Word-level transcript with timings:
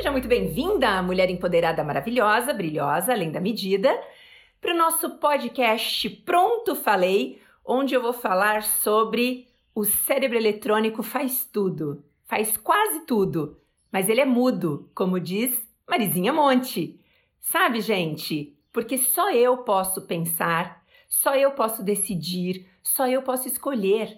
Seja 0.00 0.12
muito 0.12 0.28
bem-vinda, 0.28 1.02
mulher 1.02 1.28
empoderada 1.28 1.84
maravilhosa, 1.84 2.54
brilhosa, 2.54 3.12
além 3.12 3.30
da 3.30 3.38
medida, 3.38 3.94
para 4.58 4.72
o 4.72 4.76
nosso 4.78 5.18
podcast 5.18 6.08
Pronto 6.24 6.74
Falei, 6.74 7.38
onde 7.62 7.92
eu 7.92 8.00
vou 8.00 8.14
falar 8.14 8.62
sobre 8.62 9.46
o 9.74 9.84
cérebro 9.84 10.38
eletrônico 10.38 11.02
faz 11.02 11.44
tudo, 11.44 12.02
faz 12.24 12.56
quase 12.56 13.00
tudo, 13.04 13.60
mas 13.92 14.08
ele 14.08 14.22
é 14.22 14.24
mudo, 14.24 14.90
como 14.94 15.20
diz 15.20 15.54
Marizinha 15.86 16.32
Monte. 16.32 16.98
Sabe, 17.38 17.82
gente? 17.82 18.56
Porque 18.72 18.96
só 18.96 19.30
eu 19.30 19.58
posso 19.58 20.06
pensar, 20.06 20.82
só 21.10 21.36
eu 21.36 21.50
posso 21.50 21.82
decidir, 21.82 22.66
só 22.82 23.06
eu 23.06 23.20
posso 23.20 23.48
escolher. 23.48 24.16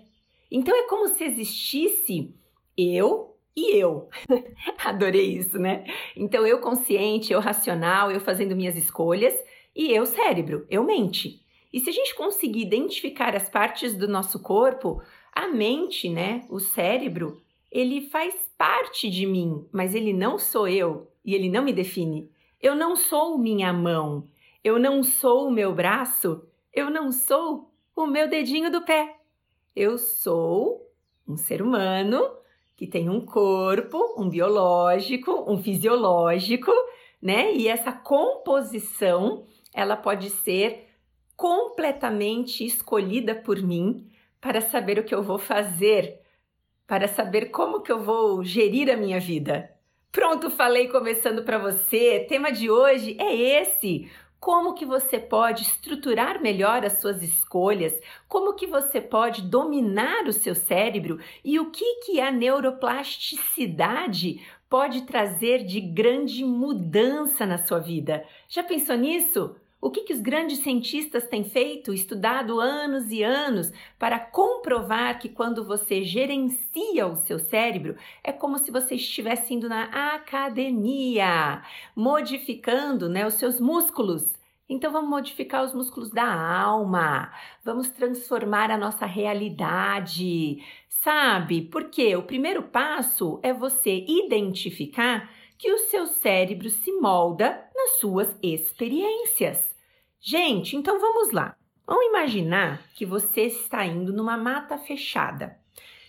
Então 0.49 0.77
é 0.77 0.87
como 0.87 1.09
se 1.09 1.25
existisse 1.25 2.33
eu 2.79 3.32
e 3.57 3.77
eu. 3.77 4.09
Adorei 4.85 5.37
isso, 5.37 5.59
né? 5.59 5.85
Então, 6.17 6.47
eu 6.47 6.59
consciente, 6.61 7.33
eu 7.33 7.41
racional, 7.41 8.11
eu 8.11 8.21
fazendo 8.21 8.57
minhas 8.57 8.77
escolhas 8.77 9.35
e 9.75 9.93
eu 9.93 10.07
cérebro, 10.07 10.67
eu 10.71 10.85
mente. 10.85 11.41
E 11.73 11.81
se 11.81 11.89
a 11.89 11.93
gente 11.93 12.15
conseguir 12.15 12.63
identificar 12.63 13.35
as 13.35 13.49
partes 13.49 13.95
do 13.95 14.07
nosso 14.07 14.41
corpo, 14.41 15.03
a 15.33 15.49
mente, 15.49 16.09
né, 16.09 16.45
o 16.51 16.61
cérebro, 16.61 17.41
ele 17.71 18.03
faz 18.11 18.35
parte 18.59 19.09
de 19.09 19.27
mim, 19.27 19.67
mas 19.73 19.95
ele 19.95 20.13
não 20.13 20.39
sou 20.39 20.69
eu 20.69 21.11
e 21.25 21.35
ele 21.35 21.49
não 21.49 21.65
me 21.65 21.73
define. 21.73 22.31
Eu 22.61 22.75
não 22.75 22.95
sou 22.95 23.39
minha 23.39 23.73
mão, 23.73 24.29
eu 24.63 24.79
não 24.79 25.03
sou 25.03 25.49
o 25.49 25.51
meu 25.51 25.75
braço, 25.75 26.47
eu 26.73 26.91
não 26.91 27.11
sou 27.11 27.73
o 27.97 28.07
meu 28.07 28.29
dedinho 28.29 28.71
do 28.71 28.83
pé. 28.83 29.17
Eu 29.75 29.97
sou 29.97 30.87
um 31.27 31.37
ser 31.37 31.63
humano 31.63 32.23
que 32.83 32.87
tem 32.89 33.09
um 33.09 33.21
corpo, 33.21 34.17
um 34.19 34.29
biológico, 34.29 35.45
um 35.47 35.57
fisiológico, 35.63 36.73
né? 37.23 37.55
E 37.55 37.69
essa 37.69 37.93
composição, 37.93 39.45
ela 39.73 39.97
pode 39.97 40.29
ser 40.31 40.89
completamente 41.37 42.67
escolhida 42.67 43.37
por 43.37 43.63
mim 43.63 44.11
para 44.41 44.61
saber 44.61 44.99
o 44.99 45.05
que 45.05 45.15
eu 45.15 45.23
vou 45.23 45.39
fazer, 45.39 46.23
para 46.85 47.07
saber 47.07 47.51
como 47.53 47.83
que 47.83 47.93
eu 47.93 48.01
vou 48.01 48.43
gerir 48.43 48.91
a 48.91 48.97
minha 48.97 49.21
vida. 49.21 49.71
Pronto, 50.11 50.51
falei 50.51 50.89
começando 50.89 51.45
para 51.45 51.59
você. 51.59 52.27
Tema 52.29 52.51
de 52.51 52.69
hoje 52.69 53.17
é 53.17 53.61
esse: 53.61 54.11
como 54.43 54.75
que 54.75 54.85
você 54.85 55.19
pode 55.21 55.63
estruturar 55.63 56.43
melhor 56.43 56.85
as 56.85 56.95
suas 56.95 57.23
escolhas, 57.23 57.95
como 58.27 58.55
que 58.55 58.67
você 58.67 59.01
pode 59.01 59.43
dominar 59.43 60.27
o 60.27 60.33
seu 60.33 60.53
cérebro 60.53 61.21
e 61.45 61.61
o 61.61 61.71
que 61.71 62.01
que 62.01 62.21
a 62.21 62.33
neuroplasticidade 62.33 64.45
pode 64.69 65.03
trazer 65.03 65.65
de 65.65 65.81
grande 65.81 66.45
mudança 66.45 67.47
na 67.47 67.59
sua 67.59 67.79
vida. 67.79 68.27
Já 68.49 68.65
pensou 68.65 68.97
nisso? 68.97 69.55
O 69.85 69.91
que, 69.91 70.03
que 70.03 70.13
os 70.13 70.21
grandes 70.21 70.61
cientistas 70.61 71.27
têm 71.27 71.43
feito, 71.43 71.93
estudado 71.93 72.61
anos 72.61 73.11
e 73.11 73.25
anos, 73.25 73.73
para 73.99 74.17
comprovar 74.17 75.19
que 75.19 75.29
quando 75.29 75.65
você 75.65 76.05
gerencia 76.05 77.05
o 77.05 77.17
seu 77.17 77.41
cérebro, 77.41 77.97
é 78.23 78.31
como 78.31 78.59
se 78.59 78.71
você 78.71 78.95
estivesse 78.95 79.53
indo 79.53 79.69
na 79.69 80.15
academia, 80.15 81.65
modificando 81.97 83.09
né, 83.09 83.27
os 83.27 83.35
seus 83.35 83.59
músculos. 83.59 84.33
Então 84.69 84.93
vamos 84.93 85.11
modificar 85.11 85.65
os 85.65 85.75
músculos 85.75 86.11
da 86.11 86.33
alma, 86.33 87.33
vamos 87.65 87.89
transformar 87.89 88.71
a 88.71 88.79
nossa 88.79 89.05
realidade, 89.05 90.63
sabe? 90.89 91.61
Porque 91.61 92.15
o 92.15 92.23
primeiro 92.23 92.63
passo 92.63 93.41
é 93.43 93.53
você 93.53 94.07
identificar 94.07 95.29
que 95.59 95.73
o 95.73 95.79
seu 95.79 96.07
cérebro 96.07 96.71
se 96.71 96.93
molda 96.93 97.69
nas 97.75 97.99
suas 97.99 98.33
experiências. 98.41 99.72
Gente, 100.25 100.77
então 100.77 101.01
vamos 101.01 101.33
lá. 101.33 101.57
Vamos 101.85 102.07
imaginar 102.07 102.81
que 102.95 103.05
você 103.05 103.43
está 103.43 103.85
indo 103.85 104.13
numa 104.13 104.37
mata 104.37 104.79
fechada. 104.79 105.59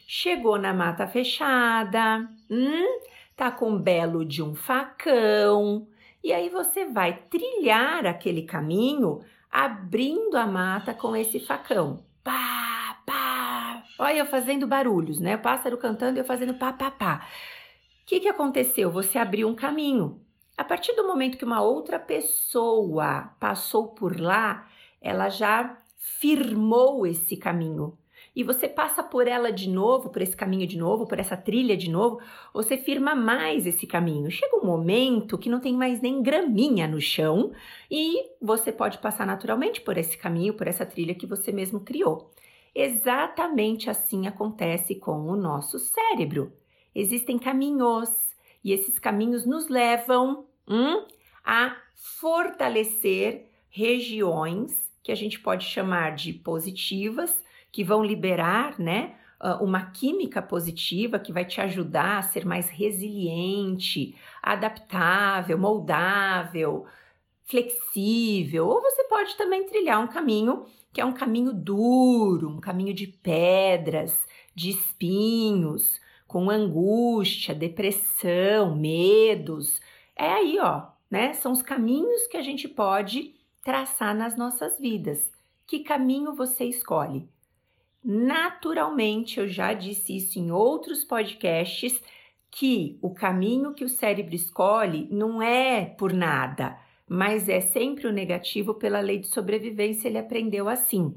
Chegou 0.08 0.60
na 0.60 0.72
mata 0.72 1.08
fechada, 1.08 2.30
hum, 2.48 3.00
tá 3.36 3.50
com 3.50 3.76
belo 3.76 4.24
de 4.24 4.44
um 4.44 4.54
facão, 4.54 5.88
e 6.24 6.32
aí 6.32 6.48
você 6.50 6.86
vai 6.86 7.24
trilhar 7.28 8.06
aquele 8.06 8.44
caminho 8.44 9.22
abrindo 9.50 10.36
a 10.36 10.46
mata 10.46 10.94
com 10.94 11.16
esse 11.16 11.40
facão. 11.40 12.06
Pá, 12.24 13.02
pá. 13.08 13.84
Olha 13.98 14.20
eu 14.20 14.28
fazendo 14.28 14.68
barulhos, 14.68 15.20
né? 15.20 15.38
O 15.38 15.42
pássaro 15.42 15.76
cantando 15.76 16.20
e 16.20 16.22
eu 16.22 16.26
fazendo 16.26 16.54
pá, 16.54 16.72
pá, 16.72 16.92
pá. 16.92 17.28
O 18.04 18.06
que, 18.06 18.20
que 18.20 18.30
aconteceu? 18.30 18.92
Você 18.92 19.18
abriu 19.18 19.48
um 19.48 19.56
caminho. 19.56 20.23
A 20.58 20.64
partir 20.64 20.96
do 20.96 21.08
momento 21.08 21.38
que 21.38 21.46
uma 21.46 21.62
outra 21.62 22.00
pessoa 22.00 23.34
passou 23.40 23.88
por 23.88 24.20
lá, 24.20 24.70
ela 25.02 25.30
já 25.30 25.78
firmou 25.98 27.08
esse 27.08 27.36
caminho. 27.36 27.98
E 28.36 28.44
você 28.44 28.68
passa 28.68 29.04
por 29.04 29.28
ela 29.28 29.52
de 29.52 29.70
novo, 29.70 30.10
por 30.10 30.22
esse 30.22 30.36
caminho 30.36 30.66
de 30.66 30.78
novo, 30.78 31.06
por 31.06 31.20
essa 31.20 31.38
trilha 31.38 31.78
de 31.78 31.90
novo, 31.90 32.20
você 32.52 32.78
firma 32.78 33.14
mais 33.14 33.68
esse 33.68 33.86
caminho. 33.86 34.32
Chega 34.32 34.58
um 34.58 34.66
momento 34.66 35.38
que 35.38 35.50
não 35.50 35.60
tem 35.60 35.74
mais 35.76 36.02
nem 36.02 36.22
graminha 36.22 36.88
no 36.88 37.00
chão 37.00 37.52
e 37.90 38.24
você 38.42 38.72
pode 38.72 38.98
passar 38.98 39.28
naturalmente 39.28 39.82
por 39.82 39.98
esse 39.98 40.18
caminho, 40.18 40.56
por 40.56 40.68
essa 40.68 40.86
trilha 40.86 41.14
que 41.14 41.28
você 41.28 41.52
mesmo 41.52 41.80
criou. 41.80 42.32
Exatamente 42.74 43.88
assim 43.90 44.26
acontece 44.26 44.96
com 44.96 45.28
o 45.28 45.36
nosso 45.36 45.78
cérebro. 45.78 46.52
Existem 46.96 47.38
caminhos, 47.38 48.10
e 48.64 48.72
esses 48.72 48.98
caminhos 48.98 49.46
nos 49.46 49.68
levam 49.68 50.46
hum, 50.68 51.06
a 51.44 51.76
fortalecer 51.96 53.50
regiões 53.70 54.92
que 55.02 55.12
a 55.12 55.16
gente 55.16 55.40
pode 55.40 55.66
chamar 55.66 56.16
de 56.16 56.32
positivas, 56.32 57.44
que 57.72 57.84
vão 57.84 58.04
liberar, 58.04 58.80
né, 58.80 59.16
ah, 59.40 59.58
uma 59.62 59.88
química 59.88 60.42
positiva 60.42 61.20
que 61.20 61.34
vai 61.34 61.44
te 61.44 61.60
ajudar 61.60 62.20
a 62.20 62.22
ser 62.22 62.46
mais 62.46 62.70
resiliente, 62.70 64.16
adaptável, 64.42 65.58
moldável, 65.58 66.86
flexível. 67.44 68.68
Ou 68.68 68.82
você 68.82 69.04
pode 69.04 69.36
também 69.36 69.66
trilhar 69.66 70.02
um 70.02 70.08
caminho 70.08 70.66
que 70.94 71.02
é 71.02 71.06
um 71.06 71.12
caminho 71.12 71.52
duro, 71.52 72.48
um 72.48 72.62
caminho 72.62 72.94
de 72.94 73.08
pedras, 73.08 74.16
de 74.56 74.70
espinhos, 74.70 76.00
com 76.34 76.50
angústia, 76.50 77.54
depressão, 77.54 78.76
medos. 78.76 79.80
É 80.16 80.28
aí, 80.28 80.58
ó, 80.60 80.88
né? 81.08 81.32
São 81.34 81.52
os 81.52 81.62
caminhos 81.62 82.26
que 82.26 82.36
a 82.36 82.42
gente 82.42 82.68
pode 82.68 83.36
traçar 83.64 84.16
nas 84.16 84.36
nossas 84.36 84.80
vidas. 84.80 85.32
Que 85.68 85.82
caminho 85.82 86.34
você 86.34 86.66
escolhe? 86.66 87.30
Naturalmente, 88.04 89.40
eu 89.40 89.48
já 89.48 89.74
disse 89.74 90.18
isso 90.18 90.40
em 90.40 90.52
outros 90.52 91.04
podcasts, 91.04 92.02
que 92.50 92.98
o 93.00 93.12
caminho 93.12 93.76
que 93.76 93.86
o 93.86 93.90
cérebro 93.90 94.34
escolhe 94.34 95.08
não 95.12 95.40
é 95.40 95.86
por 95.86 96.12
nada, 96.12 96.80
mas 97.08 97.48
é 97.48 97.62
sempre 97.62 98.08
o 98.08 98.12
negativo 98.12 98.74
pela 98.74 99.00
lei 99.00 99.20
de 99.20 99.28
sobrevivência, 99.28 100.08
ele 100.08 100.18
aprendeu 100.18 100.68
assim. 100.68 101.14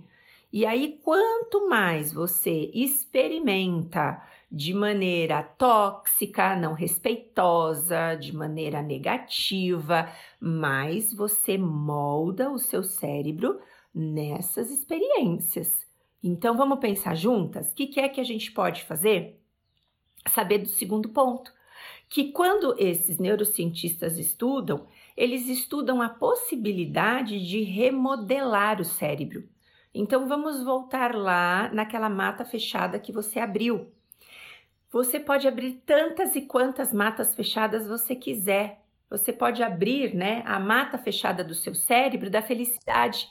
E 0.52 0.66
aí, 0.66 1.00
quanto 1.02 1.70
mais 1.70 2.12
você 2.12 2.70
experimenta 2.74 4.22
de 4.50 4.72
maneira 4.72 5.42
tóxica, 5.42 6.54
não 6.56 6.72
respeitosa, 6.72 8.14
de 8.14 8.34
maneira 8.34 8.80
negativa, 8.80 10.08
mais 10.40 11.12
você 11.12 11.58
molda 11.58 12.50
o 12.50 12.58
seu 12.58 12.82
cérebro 12.82 13.60
nessas 13.94 14.70
experiências. 14.70 15.86
Então 16.22 16.56
vamos 16.56 16.78
pensar 16.78 17.14
juntas? 17.14 17.70
O 17.70 17.74
que, 17.74 17.86
que 17.86 18.00
é 18.00 18.08
que 18.08 18.20
a 18.20 18.24
gente 18.24 18.52
pode 18.52 18.84
fazer? 18.84 19.40
Saber 20.28 20.58
do 20.58 20.68
segundo 20.68 21.08
ponto. 21.08 21.52
Que 22.08 22.30
quando 22.30 22.76
esses 22.78 23.18
neurocientistas 23.18 24.16
estudam, 24.18 24.86
eles 25.16 25.48
estudam 25.48 26.00
a 26.00 26.08
possibilidade 26.08 27.44
de 27.44 27.62
remodelar 27.62 28.80
o 28.80 28.84
cérebro. 28.84 29.48
Então 29.92 30.28
vamos 30.28 30.62
voltar 30.62 31.14
lá 31.14 31.70
naquela 31.72 32.08
mata 32.08 32.44
fechada 32.44 32.98
que 32.98 33.10
você 33.10 33.40
abriu. 33.40 33.90
Você 34.90 35.18
pode 35.18 35.48
abrir 35.48 35.82
tantas 35.84 36.36
e 36.36 36.42
quantas 36.42 36.92
matas 36.92 37.34
fechadas 37.34 37.88
você 37.88 38.14
quiser. 38.14 38.80
Você 39.10 39.32
pode 39.32 39.62
abrir, 39.62 40.14
né, 40.14 40.42
a 40.46 40.58
mata 40.58 40.96
fechada 40.96 41.42
do 41.44 41.54
seu 41.54 41.74
cérebro 41.74 42.30
da 42.30 42.42
felicidade. 42.42 43.28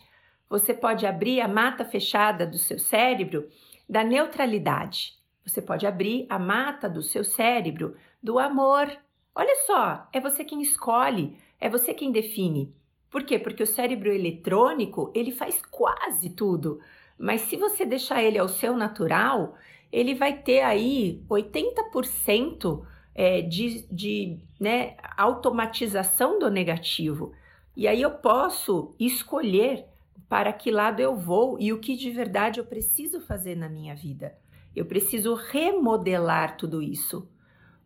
Você 0.49 0.73
pode 0.73 1.05
abrir 1.05 1.41
a 1.41 1.47
mata 1.47 1.83
fechada 1.83 2.45
do 2.45 2.57
seu 2.57 2.77
cérebro 2.77 3.49
da 3.89 4.03
neutralidade. 4.03 5.13
Você 5.45 5.61
pode 5.61 5.85
abrir 5.85 6.25
a 6.29 6.39
mata 6.39 6.89
do 6.89 7.01
seu 7.01 7.23
cérebro 7.23 7.95
do 8.21 8.39
amor. 8.39 8.91
Olha 9.33 9.55
só, 9.65 10.07
é 10.11 10.19
você 10.19 10.43
quem 10.43 10.61
escolhe, 10.61 11.37
é 11.59 11.69
você 11.69 11.93
quem 11.93 12.11
define. 12.11 12.73
Por 13.09 13.23
quê? 13.23 13.39
Porque 13.39 13.63
o 13.63 13.67
cérebro 13.67 14.11
eletrônico, 14.11 15.11
ele 15.15 15.31
faz 15.31 15.61
quase 15.71 16.29
tudo. 16.31 16.79
Mas 17.17 17.41
se 17.41 17.55
você 17.55 17.85
deixar 17.85 18.21
ele 18.21 18.37
ao 18.37 18.47
seu 18.47 18.75
natural, 18.75 19.55
ele 19.95 20.13
vai 20.13 20.33
ter 20.33 20.59
aí 20.59 21.23
80% 21.29 22.85
é, 23.15 23.41
de, 23.41 23.87
de 23.89 24.37
né, 24.59 24.97
automatização 25.15 26.37
do 26.37 26.51
negativo. 26.51 27.31
E 27.77 27.87
aí 27.87 28.01
eu 28.01 28.11
posso 28.11 28.93
escolher 28.99 29.85
para 30.27 30.51
que 30.51 30.69
lado 30.69 30.99
eu 30.99 31.15
vou 31.15 31.57
e 31.61 31.71
o 31.71 31.79
que 31.79 31.95
de 31.95 32.11
verdade 32.11 32.59
eu 32.59 32.65
preciso 32.65 33.21
fazer 33.21 33.55
na 33.55 33.69
minha 33.69 33.95
vida. 33.95 34.35
Eu 34.75 34.85
preciso 34.85 35.33
remodelar 35.33 36.57
tudo 36.57 36.81
isso. 36.81 37.29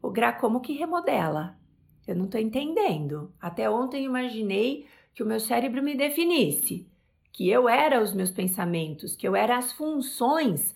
O 0.01 0.09
Gra, 0.09 0.33
como 0.33 0.61
que 0.61 0.73
remodela? 0.73 1.59
Eu 2.07 2.15
não 2.15 2.25
estou 2.25 2.41
entendendo. 2.41 3.31
Até 3.39 3.69
ontem 3.69 4.03
imaginei 4.03 4.87
que 5.13 5.21
o 5.21 5.27
meu 5.27 5.39
cérebro 5.39 5.83
me 5.83 5.93
definisse, 5.93 6.87
que 7.31 7.47
eu 7.47 7.69
era 7.69 8.01
os 8.01 8.15
meus 8.15 8.31
pensamentos, 8.31 9.15
que 9.15 9.27
eu 9.27 9.35
era 9.35 9.59
as 9.59 9.71
funções 9.71 10.73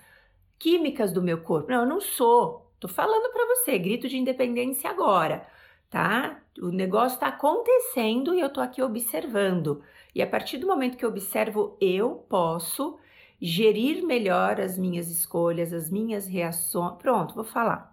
químicas 0.59 1.11
do 1.11 1.21
meu 1.21 1.41
corpo. 1.41 1.71
Não, 1.71 1.81
eu 1.81 1.87
não 1.87 2.01
sou. 2.01 2.69
Tô 2.79 2.87
falando 2.87 3.31
para 3.31 3.45
você, 3.55 3.77
grito 3.77 4.09
de 4.09 4.17
independência 4.17 4.89
agora, 4.89 5.47
tá? 5.89 6.41
O 6.61 6.67
negócio 6.67 7.15
está 7.15 7.27
acontecendo 7.27 8.35
e 8.35 8.41
eu 8.41 8.49
tô 8.51 8.59
aqui 8.59 8.81
observando. 8.81 9.81
E 10.13 10.21
a 10.21 10.27
partir 10.27 10.57
do 10.57 10.67
momento 10.67 10.97
que 10.97 11.05
eu 11.05 11.09
observo, 11.09 11.77
eu 11.79 12.25
posso 12.29 12.99
gerir 13.41 14.05
melhor 14.05 14.59
as 14.59 14.77
minhas 14.77 15.09
escolhas, 15.09 15.73
as 15.73 15.89
minhas 15.89 16.27
reações. 16.27 16.97
Pronto, 16.97 17.35
vou 17.35 17.43
falar. 17.43 17.92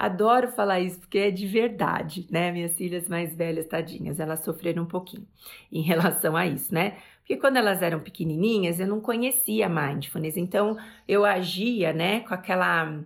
Adoro 0.00 0.48
falar 0.48 0.80
isso 0.80 0.98
porque 0.98 1.18
é 1.18 1.30
de 1.30 1.46
verdade, 1.46 2.26
né? 2.30 2.50
Minhas 2.50 2.74
filhas 2.74 3.06
mais 3.06 3.36
velhas, 3.36 3.66
tadinhas, 3.66 4.18
elas 4.18 4.40
sofreram 4.40 4.84
um 4.84 4.86
pouquinho 4.86 5.26
em 5.70 5.82
relação 5.82 6.34
a 6.34 6.46
isso, 6.46 6.72
né? 6.72 6.96
Porque 7.18 7.36
quando 7.36 7.58
elas 7.58 7.82
eram 7.82 8.00
pequenininhas, 8.00 8.80
eu 8.80 8.86
não 8.86 8.98
conhecia 8.98 9.68
mindfulness, 9.68 10.38
então 10.38 10.78
eu 11.06 11.24
agia, 11.26 11.92
né, 11.92 12.20
com 12.20 12.32
aquela 12.32 13.04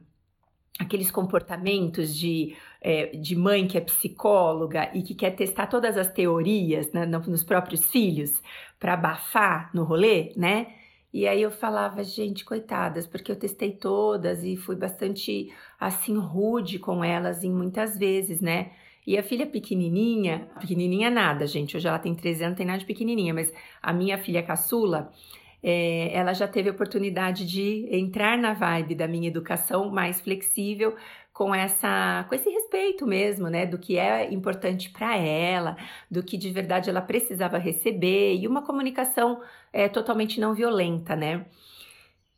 aqueles 0.79 1.11
comportamentos 1.11 2.17
de, 2.17 2.57
é, 2.81 3.07
de 3.17 3.37
mãe 3.37 3.67
que 3.67 3.77
é 3.77 3.81
psicóloga 3.81 4.91
e 4.95 5.03
que 5.03 5.15
quer 5.15 5.33
testar 5.33 5.67
todas 5.67 5.97
as 5.97 6.13
teorias 6.13 6.93
né, 6.93 7.07
nos 7.07 7.43
próprios 7.43 7.85
filhos 7.87 8.41
para 8.79 8.95
abafar 8.95 9.71
no 9.75 9.85
rolê, 9.85 10.33
né? 10.37 10.69
E 11.15 11.29
aí 11.29 11.43
eu 11.43 11.51
falava, 11.53 12.03
gente, 12.03 12.45
coitadas, 12.45 13.07
porque 13.07 13.31
eu 13.31 13.37
testei 13.37 13.71
todas 13.71 14.43
e 14.43 14.57
fui 14.57 14.75
bastante 14.75 15.55
assim 15.79 16.19
rude 16.19 16.81
com 16.81 17.05
elas 17.05 17.45
em 17.45 17.53
muitas 17.53 17.97
vezes, 17.97 18.41
né? 18.41 18.73
E 19.07 19.17
a 19.17 19.23
filha 19.23 19.47
pequenininha, 19.47 20.49
pequenininha 20.59 21.09
nada, 21.11 21.47
gente, 21.47 21.77
hoje 21.77 21.87
ela 21.87 22.01
tem 22.01 22.17
13 22.17 22.43
anos, 22.47 22.59
tem 22.59 22.67
nada 22.67 22.81
de 22.81 22.85
pequenininha, 22.85 23.33
mas 23.33 23.53
a 23.81 23.93
minha 23.93 24.19
filha 24.19 24.43
caçula, 24.43 25.13
é, 25.63 26.11
ela 26.13 26.33
já 26.33 26.49
teve 26.49 26.69
a 26.69 26.73
oportunidade 26.73 27.47
de 27.47 27.87
entrar 27.93 28.37
na 28.37 28.53
vibe 28.53 28.97
da 28.97 29.07
minha 29.07 29.29
educação 29.29 29.89
mais 29.91 30.21
flexível, 30.21 30.97
com 31.35 31.53
essa 31.53 32.25
com 32.29 32.35
esse 32.35 32.49
respeito 32.49 33.05
mesmo, 33.07 33.49
né, 33.51 33.67
do 33.67 33.77
que 33.77 33.99
é 33.99 34.33
importante 34.33 34.89
para 34.91 35.17
ela, 35.17 35.77
do 36.09 36.23
que 36.23 36.39
de 36.39 36.49
verdade 36.51 36.89
ela 36.89 37.03
precisava 37.03 37.59
receber 37.59 38.37
e 38.37 38.47
uma 38.47 38.63
comunicação 38.63 39.43
é, 39.73 39.89
totalmente 39.89 40.41
não 40.41 40.55
violenta, 40.55 41.17
né? 41.17 41.45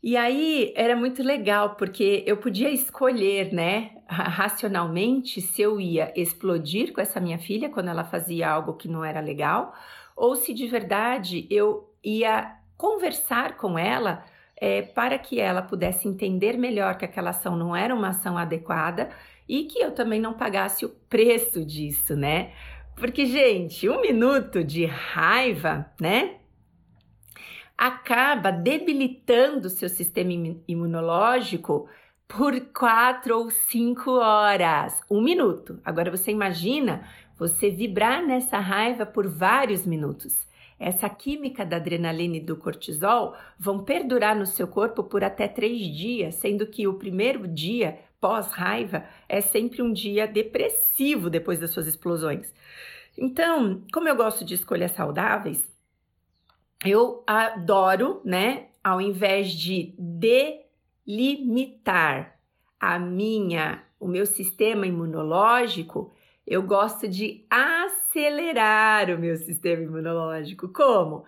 E 0.03 0.17
aí 0.17 0.73
era 0.75 0.97
muito 0.97 1.23
legal 1.23 1.75
porque 1.77 2.25
eu 2.27 2.39
podia 2.39 2.71
escolher, 2.71 3.53
né, 3.53 3.91
racionalmente 4.09 5.41
se 5.43 5.61
eu 5.61 5.79
ia 5.81 6.13
explodir 6.17 6.93
com 6.93 7.01
essa 7.01 7.21
minha 7.21 7.39
filha 7.39 7.69
quando 7.69 7.89
ela 7.89 8.05
fazia 8.05 8.49
algo 8.49 8.75
que 8.75 8.89
não 8.89 9.05
era 9.05 9.21
legal, 9.21 9.75
ou 10.17 10.37
se 10.37 10.55
de 10.55 10.67
verdade 10.69 11.47
eu 11.51 11.93
ia 12.03 12.57
conversar 12.79 13.57
com 13.59 13.79
ela 13.79 14.25
é, 14.59 14.83
para 14.83 15.19
que 15.19 15.39
ela 15.39 15.63
pudesse 15.63 16.09
entender 16.09 16.57
melhor 16.57 16.97
que 16.97 17.05
aquela 17.05 17.31
ação 17.31 17.57
não 17.57 17.77
era 17.77 17.95
uma 17.95 18.09
ação 18.09 18.39
adequada 18.39 19.11
e 19.49 19.65
que 19.65 19.79
eu 19.79 19.93
também 19.93 20.21
não 20.21 20.33
pagasse 20.33 20.85
o 20.85 20.89
preço 20.89 21.65
disso, 21.65 22.17
né? 22.17 22.53
Porque, 22.97 23.27
gente, 23.27 23.89
um 23.89 24.01
minuto 24.01 24.65
de 24.65 24.87
raiva, 24.87 25.87
né? 26.01 26.37
Acaba 27.77 28.51
debilitando 28.51 29.67
o 29.67 29.71
seu 29.71 29.89
sistema 29.89 30.33
imunológico 30.67 31.89
por 32.27 32.59
quatro 32.73 33.37
ou 33.39 33.51
cinco 33.51 34.13
horas. 34.13 34.99
Um 35.11 35.21
minuto. 35.21 35.79
Agora 35.85 36.11
você 36.11 36.31
imagina 36.31 37.07
você 37.39 37.69
vibrar 37.69 38.25
nessa 38.25 38.59
raiva 38.59 39.05
por 39.05 39.29
vários 39.29 39.85
minutos 39.85 40.47
essa 40.79 41.09
química 41.09 41.65
da 41.65 41.77
adrenalina 41.77 42.37
e 42.37 42.41
do 42.41 42.57
cortisol 42.57 43.35
vão 43.59 43.83
perdurar 43.83 44.37
no 44.37 44.47
seu 44.47 44.69
corpo 44.69 45.03
por 45.03 45.25
até 45.25 45.49
três 45.49 45.81
dias, 45.97 46.35
sendo 46.35 46.67
que 46.67 46.87
o 46.87 46.95
primeiro 46.95 47.49
dia 47.49 47.99
pós-raiva 48.21 49.05
é 49.29 49.41
sempre 49.41 49.83
um 49.83 49.93
dia 49.93 50.27
depressivo 50.27 51.31
depois 51.31 51.59
das 51.59 51.71
suas 51.71 51.87
explosões. 51.87 52.53
Então, 53.17 53.83
como 53.93 54.09
eu 54.09 54.17
gosto 54.17 54.45
de 54.45 54.55
escolhas 54.55 54.93
saudáveis, 54.93 55.67
eu 56.85 57.25
adoro, 57.27 58.21
né, 58.25 58.67
ao 58.85 59.01
invés 59.01 59.51
de 59.53 59.95
delimitar 61.07 62.39
a 62.79 62.99
minha, 62.99 63.83
o 63.99 64.07
meu 64.07 64.27
sistema 64.27 64.87
imunológico, 64.87 66.13
eu 66.47 66.63
gosto 66.63 67.09
de 67.09 67.45
acelerar 67.51 69.11
o 69.11 69.19
meu 69.19 69.37
sistema 69.37 69.83
imunológico. 69.83 70.69
Como? 70.69 71.25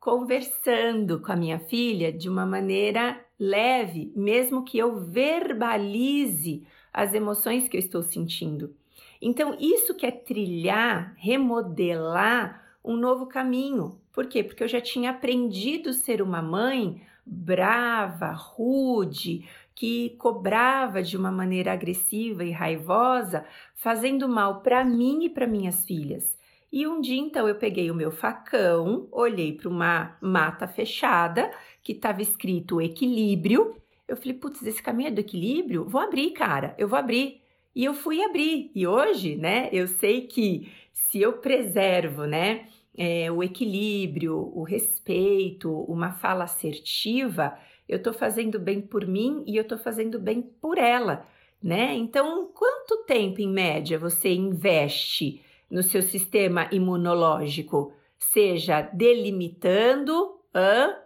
Conversando 0.00 1.20
com 1.20 1.30
a 1.30 1.36
minha 1.36 1.58
filha 1.58 2.10
de 2.10 2.28
uma 2.28 2.46
maneira 2.46 3.20
leve, 3.38 4.12
mesmo 4.16 4.64
que 4.64 4.78
eu 4.78 4.98
verbalize 4.98 6.66
as 6.92 7.12
emoções 7.12 7.68
que 7.68 7.76
eu 7.76 7.80
estou 7.80 8.02
sentindo. 8.02 8.74
Então, 9.20 9.56
isso 9.60 9.94
que 9.94 10.06
é 10.06 10.10
trilhar, 10.10 11.14
remodelar 11.16 12.62
um 12.84 12.96
novo 12.96 13.26
caminho. 13.26 14.00
Por 14.12 14.26
quê? 14.26 14.42
Porque 14.42 14.64
eu 14.64 14.68
já 14.68 14.80
tinha 14.80 15.10
aprendido 15.10 15.90
a 15.90 15.92
ser 15.92 16.20
uma 16.20 16.42
mãe 16.42 17.00
brava, 17.24 18.32
rude, 18.32 19.48
que 19.74 20.10
cobrava 20.18 21.02
de 21.02 21.16
uma 21.16 21.30
maneira 21.30 21.72
agressiva 21.72 22.44
e 22.44 22.50
raivosa, 22.50 23.44
fazendo 23.74 24.28
mal 24.28 24.60
para 24.60 24.84
mim 24.84 25.24
e 25.24 25.30
para 25.30 25.46
minhas 25.46 25.84
filhas. 25.84 26.36
E 26.72 26.86
um 26.86 27.00
dia 27.00 27.20
então 27.20 27.46
eu 27.46 27.56
peguei 27.56 27.90
o 27.90 27.94
meu 27.94 28.10
facão, 28.10 29.06
olhei 29.12 29.52
para 29.52 29.68
uma 29.68 30.16
mata 30.22 30.66
fechada 30.66 31.50
que 31.82 31.92
estava 31.92 32.22
escrito 32.22 32.80
equilíbrio. 32.80 33.76
Eu 34.08 34.16
falei, 34.16 34.32
putz, 34.32 34.62
esse 34.62 34.82
caminho 34.82 35.08
é 35.08 35.10
do 35.10 35.20
equilíbrio? 35.20 35.84
Vou 35.84 36.00
abrir, 36.00 36.30
cara, 36.30 36.74
eu 36.78 36.88
vou 36.88 36.98
abrir. 36.98 37.42
E 37.74 37.84
eu 37.84 37.92
fui 37.92 38.22
abrir. 38.22 38.70
E 38.74 38.86
hoje, 38.86 39.36
né, 39.36 39.68
eu 39.70 39.86
sei 39.86 40.22
que 40.22 40.72
se 40.92 41.20
eu 41.20 41.34
preservo, 41.34 42.24
né, 42.24 42.68
é, 42.96 43.30
o 43.30 43.42
equilíbrio, 43.42 44.36
o 44.54 44.62
respeito, 44.62 45.70
uma 45.70 46.12
fala 46.12 46.44
assertiva, 46.44 47.56
eu 47.88 47.98
estou 47.98 48.12
fazendo 48.12 48.58
bem 48.58 48.80
por 48.80 49.06
mim 49.06 49.42
e 49.46 49.56
eu 49.56 49.62
estou 49.62 49.78
fazendo 49.78 50.18
bem 50.18 50.42
por 50.42 50.78
ela, 50.78 51.26
né? 51.62 51.94
Então, 51.94 52.50
quanto 52.54 53.04
tempo 53.04 53.40
em 53.40 53.48
média 53.48 53.98
você 53.98 54.32
investe 54.32 55.42
no 55.70 55.82
seu 55.82 56.02
sistema 56.02 56.68
imunológico? 56.72 57.92
Seja 58.18 58.82
delimitando 58.82 60.40
hã? 60.54 60.96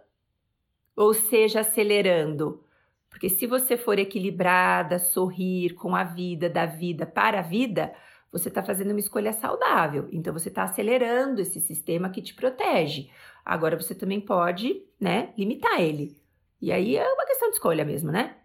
ou 0.97 1.13
seja 1.13 1.59
acelerando? 1.59 2.63
Porque 3.07 3.29
se 3.29 3.45
você 3.45 3.77
for 3.77 3.99
equilibrada, 3.99 4.97
sorrir 4.99 5.75
com 5.75 5.95
a 5.95 6.03
vida, 6.03 6.49
da 6.49 6.65
vida 6.65 7.05
para 7.05 7.39
a 7.39 7.43
vida, 7.43 7.93
você 8.31 8.49
está 8.49 8.63
fazendo 8.63 8.91
uma 8.91 8.99
escolha 8.99 9.31
saudável. 9.31 10.07
Então 10.11 10.33
você 10.33 10.49
está 10.49 10.63
acelerando 10.63 11.41
esse 11.41 11.59
sistema 11.61 12.09
que 12.09 12.21
te 12.21 12.33
protege. 12.33 13.09
Agora 13.45 13.79
você 13.79 13.95
também 13.95 14.19
pode, 14.19 14.83
né, 14.99 15.33
limitar 15.37 15.79
ele. 15.79 16.17
E 16.61 16.71
aí 16.71 16.95
é 16.97 17.07
uma 17.13 17.25
questão 17.25 17.49
de 17.49 17.55
escolha 17.55 17.85
mesmo, 17.85 18.11
né? 18.11 18.35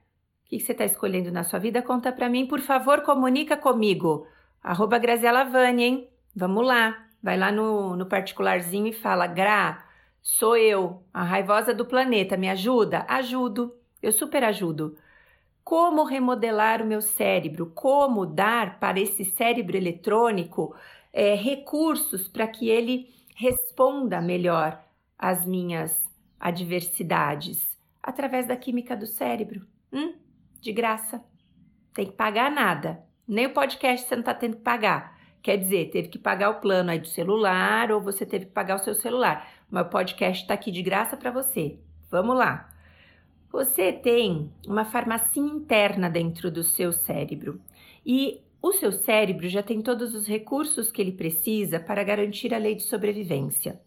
O 0.46 0.48
que 0.48 0.60
você 0.60 0.72
está 0.72 0.84
escolhendo 0.84 1.30
na 1.32 1.44
sua 1.44 1.58
vida? 1.58 1.82
Conta 1.82 2.12
para 2.12 2.28
mim, 2.28 2.46
por 2.46 2.60
favor, 2.60 3.02
comunica 3.02 3.56
comigo. 3.56 4.26
Arroba 4.62 4.98
Graziela 4.98 5.44
Vani, 5.44 5.82
hein? 5.82 6.10
Vamos 6.34 6.66
lá. 6.66 7.06
Vai 7.22 7.38
lá 7.38 7.50
no, 7.50 7.96
no 7.96 8.06
particularzinho 8.06 8.86
e 8.86 8.92
fala, 8.92 9.26
Gra, 9.26 9.84
sou 10.20 10.56
eu, 10.56 11.02
a 11.12 11.22
raivosa 11.22 11.72
do 11.72 11.86
planeta, 11.86 12.36
me 12.36 12.48
ajuda? 12.50 13.06
Ajudo, 13.08 13.74
eu 14.02 14.12
super 14.12 14.44
ajudo. 14.44 14.96
Como 15.64 16.04
remodelar 16.04 16.82
o 16.82 16.86
meu 16.86 17.00
cérebro? 17.00 17.66
Como 17.74 18.26
dar 18.26 18.78
para 18.80 19.00
esse 19.00 19.24
cérebro 19.24 19.76
eletrônico 19.76 20.74
é, 21.12 21.34
recursos 21.34 22.28
para 22.28 22.46
que 22.48 22.68
ele 22.68 23.08
responda 23.36 24.20
melhor 24.20 24.82
às 25.18 25.46
minhas 25.46 26.04
adversidades? 26.38 27.71
Através 28.02 28.46
da 28.46 28.56
química 28.56 28.96
do 28.96 29.06
cérebro. 29.06 29.66
Hum? 29.92 30.14
De 30.60 30.72
graça. 30.72 31.22
Tem 31.94 32.06
que 32.06 32.12
pagar 32.12 32.50
nada. 32.50 33.04
Nem 33.28 33.46
o 33.46 33.52
podcast 33.52 34.08
você 34.08 34.16
não 34.16 34.20
está 34.20 34.34
tendo 34.34 34.56
que 34.56 34.62
pagar. 34.62 35.18
Quer 35.42 35.56
dizer, 35.56 35.90
teve 35.90 36.08
que 36.08 36.18
pagar 36.18 36.50
o 36.50 36.60
plano 36.60 36.90
aí 36.90 36.98
do 36.98 37.08
celular 37.08 37.90
ou 37.90 38.00
você 38.00 38.24
teve 38.24 38.46
que 38.46 38.52
pagar 38.52 38.76
o 38.76 38.84
seu 38.84 38.94
celular. 38.94 39.48
Mas 39.70 39.86
o 39.86 39.90
podcast 39.90 40.42
está 40.42 40.54
aqui 40.54 40.70
de 40.70 40.82
graça 40.82 41.16
para 41.16 41.30
você. 41.30 41.78
Vamos 42.10 42.36
lá. 42.36 42.68
Você 43.50 43.92
tem 43.92 44.50
uma 44.66 44.84
farmácia 44.84 45.40
interna 45.40 46.08
dentro 46.08 46.50
do 46.50 46.62
seu 46.62 46.92
cérebro. 46.92 47.60
E 48.04 48.40
o 48.62 48.72
seu 48.72 48.92
cérebro 48.92 49.48
já 49.48 49.62
tem 49.62 49.82
todos 49.82 50.14
os 50.14 50.26
recursos 50.26 50.92
que 50.92 51.02
ele 51.02 51.12
precisa 51.12 51.80
para 51.80 52.04
garantir 52.04 52.54
a 52.54 52.58
lei 52.58 52.74
de 52.74 52.84
sobrevivência. 52.84 53.80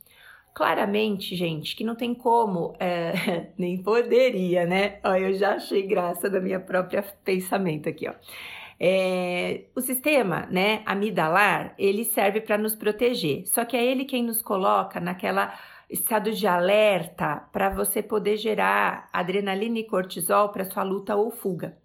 Claramente, 0.55 1.35
gente, 1.35 1.75
que 1.75 1.83
não 1.83 1.95
tem 1.95 2.13
como, 2.13 2.77
é, 2.79 3.47
nem 3.59 3.77
poderia, 3.83 4.65
né? 4.65 5.00
Ó, 5.03 5.13
eu 5.13 5.33
já 5.33 5.55
achei 5.55 5.85
graça 5.85 6.29
da 6.29 6.39
minha 6.39 6.62
própria 6.62 7.03
pensamento 7.25 7.89
aqui, 7.89 8.07
ó. 8.07 8.13
É, 8.79 9.65
o 9.75 9.81
sistema, 9.81 10.47
né, 10.50 10.81
amidalar, 10.85 11.75
ele 11.77 12.05
serve 12.05 12.39
para 12.39 12.57
nos 12.57 12.74
proteger. 12.74 13.45
Só 13.47 13.65
que 13.65 13.75
é 13.75 13.83
ele 13.83 14.05
quem 14.05 14.24
nos 14.24 14.41
coloca 14.41 15.01
naquela 15.01 15.53
estado 15.89 16.31
de 16.31 16.47
alerta 16.47 17.43
para 17.51 17.69
você 17.69 18.01
poder 18.01 18.38
gerar 18.38 19.09
adrenalina 19.12 19.79
e 19.79 19.83
cortisol 19.83 20.50
para 20.50 20.63
sua 20.63 20.83
luta 20.83 21.17
ou 21.17 21.31
fuga. 21.31 21.77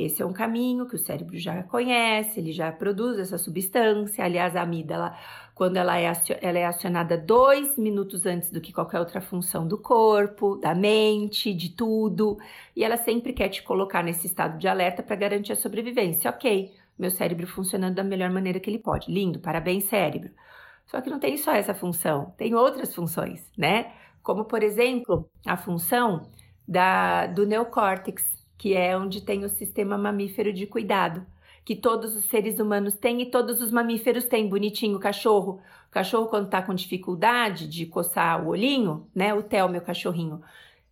Esse 0.00 0.22
é 0.22 0.26
um 0.26 0.32
caminho 0.32 0.88
que 0.88 0.94
o 0.94 0.98
cérebro 0.98 1.38
já 1.38 1.62
conhece, 1.62 2.40
ele 2.40 2.52
já 2.52 2.72
produz 2.72 3.18
essa 3.18 3.36
substância. 3.36 4.24
Aliás, 4.24 4.56
a 4.56 4.62
amígdala, 4.62 5.14
quando 5.60 5.76
ela 5.76 6.00
é, 6.00 6.10
ela 6.40 6.58
é 6.58 6.64
acionada 6.64 7.18
dois 7.18 7.76
minutos 7.76 8.24
antes 8.24 8.50
do 8.50 8.62
que 8.62 8.72
qualquer 8.72 8.98
outra 8.98 9.20
função 9.20 9.68
do 9.68 9.76
corpo, 9.76 10.56
da 10.56 10.74
mente, 10.74 11.52
de 11.52 11.68
tudo, 11.68 12.38
e 12.74 12.82
ela 12.82 12.96
sempre 12.96 13.34
quer 13.34 13.50
te 13.50 13.62
colocar 13.62 14.02
nesse 14.02 14.26
estado 14.26 14.56
de 14.56 14.66
alerta 14.66 15.02
para 15.02 15.16
garantir 15.16 15.52
a 15.52 15.56
sobrevivência. 15.56 16.30
Ok, 16.30 16.74
meu 16.98 17.10
cérebro 17.10 17.46
funcionando 17.46 17.94
da 17.94 18.02
melhor 18.02 18.30
maneira 18.30 18.58
que 18.58 18.70
ele 18.70 18.78
pode. 18.78 19.12
Lindo, 19.12 19.38
parabéns, 19.38 19.84
cérebro. 19.84 20.30
Só 20.86 20.98
que 21.02 21.10
não 21.10 21.20
tem 21.20 21.36
só 21.36 21.52
essa 21.52 21.74
função, 21.74 22.32
tem 22.38 22.54
outras 22.54 22.94
funções, 22.94 23.46
né? 23.54 23.92
Como, 24.22 24.46
por 24.46 24.62
exemplo, 24.62 25.28
a 25.46 25.58
função 25.58 26.30
da, 26.66 27.26
do 27.26 27.46
neocórtex 27.46 28.24
que 28.56 28.74
é 28.74 28.96
onde 28.96 29.20
tem 29.20 29.44
o 29.44 29.48
sistema 29.50 29.98
mamífero 29.98 30.54
de 30.54 30.66
cuidado, 30.66 31.26
que 31.70 31.76
todos 31.76 32.16
os 32.16 32.24
seres 32.24 32.58
humanos 32.58 32.94
têm 32.94 33.22
e 33.22 33.26
todos 33.26 33.62
os 33.62 33.70
mamíferos 33.70 34.24
têm. 34.24 34.48
Bonitinho 34.48 34.96
o 34.96 34.98
cachorro. 35.00 35.60
O 35.88 35.92
cachorro, 35.92 36.26
quando 36.26 36.46
está 36.46 36.60
com 36.60 36.74
dificuldade 36.74 37.68
de 37.68 37.86
coçar 37.86 38.44
o 38.44 38.48
olhinho, 38.48 39.06
né? 39.14 39.32
O 39.32 39.40
Theo, 39.40 39.68
meu 39.68 39.80
cachorrinho. 39.80 40.42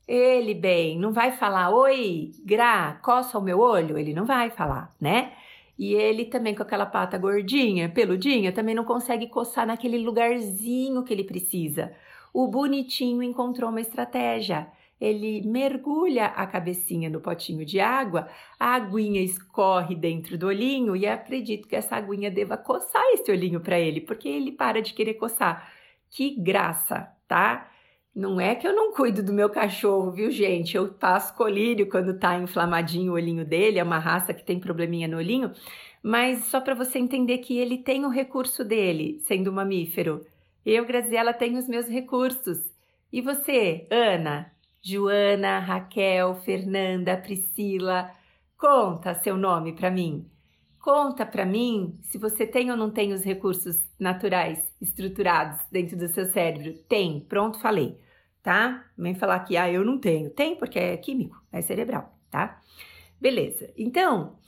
Ele, 0.07 0.55
bem, 0.55 0.97
não 0.97 1.11
vai 1.11 1.33
falar, 1.33 1.71
oi, 1.71 2.31
Gra, 2.45 2.93
coça 3.03 3.37
o 3.37 3.43
meu 3.43 3.59
olho? 3.59 3.99
Ele 3.99 4.15
não 4.15 4.25
vai 4.25 4.51
falar, 4.51 4.95
né? 5.01 5.33
E 5.77 5.95
ele 5.95 6.27
também 6.27 6.55
com 6.55 6.63
aquela 6.63 6.87
pata 6.87 7.19
gordinha, 7.19 7.89
peludinha, 7.89 8.53
também 8.53 8.73
não 8.73 8.85
consegue 8.85 9.27
coçar 9.27 9.67
naquele 9.67 9.99
lugarzinho 9.99 11.03
que 11.03 11.13
ele 11.13 11.25
precisa. 11.25 11.93
O 12.33 12.47
bonitinho 12.47 13.21
encontrou 13.21 13.71
uma 13.71 13.81
estratégia 13.81 14.69
ele 15.01 15.43
mergulha 15.47 16.27
a 16.27 16.47
cabecinha 16.47 17.09
no 17.09 17.21
potinho 17.21 17.65
de 17.65 17.79
água, 17.79 18.29
a 18.59 18.75
aguinha 18.75 19.23
escorre 19.23 19.95
dentro 19.95 20.37
do 20.37 20.49
olhinho 20.49 20.97
e 20.97 21.07
acredito 21.07 21.69
que 21.69 21.77
essa 21.77 21.97
aguinha 21.97 22.31
deva 22.31 22.57
coçar 22.57 23.05
esse 23.13 23.31
olhinho 23.31 23.61
para 23.61 23.79
ele, 23.79 24.01
porque 24.01 24.29
ele 24.29 24.53
para 24.53 24.83
de 24.83 24.95
querer 24.95 25.15
coçar. 25.15 25.73
Que 26.11 26.35
graça, 26.41 27.09
tá? 27.29 27.71
Não 28.15 28.41
é 28.41 28.57
que 28.57 28.67
eu 28.67 28.75
não 28.75 28.93
cuido 28.93 29.23
do 29.23 29.33
meu 29.33 29.49
cachorro, 29.49 30.11
viu, 30.11 30.31
gente? 30.31 30.77
Eu 30.77 30.89
passo 30.89 31.37
colírio 31.37 31.89
quando 31.89 32.19
tá 32.19 32.37
inflamadinho 32.37 33.13
o 33.13 33.15
olhinho 33.15 33.45
dele, 33.45 33.79
é 33.79 33.83
uma 33.85 33.99
raça 33.99 34.35
que 34.35 34.45
tem 34.45 34.59
probleminha 34.59 35.07
no 35.07 35.19
olhinho, 35.19 35.53
mas 36.03 36.47
só 36.47 36.61
para 36.61 36.75
você 36.75 36.99
entender 36.99 37.39
que 37.39 37.57
ele 37.57 37.79
tem 37.79 38.05
o 38.05 38.09
recurso 38.09 38.65
dele, 38.65 39.21
sendo 39.21 39.51
um 39.51 39.55
mamífero. 39.55 40.27
Eu, 40.67 40.85
Graziela, 40.85 41.33
tenho 41.33 41.59
os 41.59 41.69
meus 41.69 41.87
recursos. 41.87 42.59
E 43.13 43.21
você, 43.21 43.87
Ana, 43.91 44.51
Joana, 44.83 45.59
Raquel, 45.59 46.35
Fernanda, 46.37 47.17
Priscila, 47.17 48.11
conta 48.57 49.15
seu 49.15 49.37
nome 49.37 49.73
para 49.73 49.91
mim. 49.91 50.29
Conta 50.79 51.27
para 51.27 51.45
mim 51.45 51.99
se 52.03 52.17
você 52.19 52.47
tem 52.47 52.71
ou 52.71 52.77
não 52.77 52.91
tem 52.91 53.13
os 53.13 53.23
recursos 53.23 53.79
naturais 53.99 54.59
estruturados 54.81 55.61
dentro 55.71 55.97
do 55.97 56.09
seu 56.09 56.27
cérebro. 56.33 56.73
Tem, 56.89 57.21
pronto, 57.21 57.59
falei, 57.59 57.99
tá? 58.43 58.85
Vem 58.97 59.15
falar 59.15 59.41
que 59.41 59.57
ah, 59.57 59.71
eu 59.71 59.85
não 59.85 59.99
tenho. 59.99 60.31
Tem 60.31 60.57
porque 60.57 60.79
é 60.79 60.97
químico, 60.97 61.43
é 61.53 61.61
cerebral, 61.61 62.17
tá? 62.31 62.61
Beleza. 63.21 63.73
Então, 63.77 64.39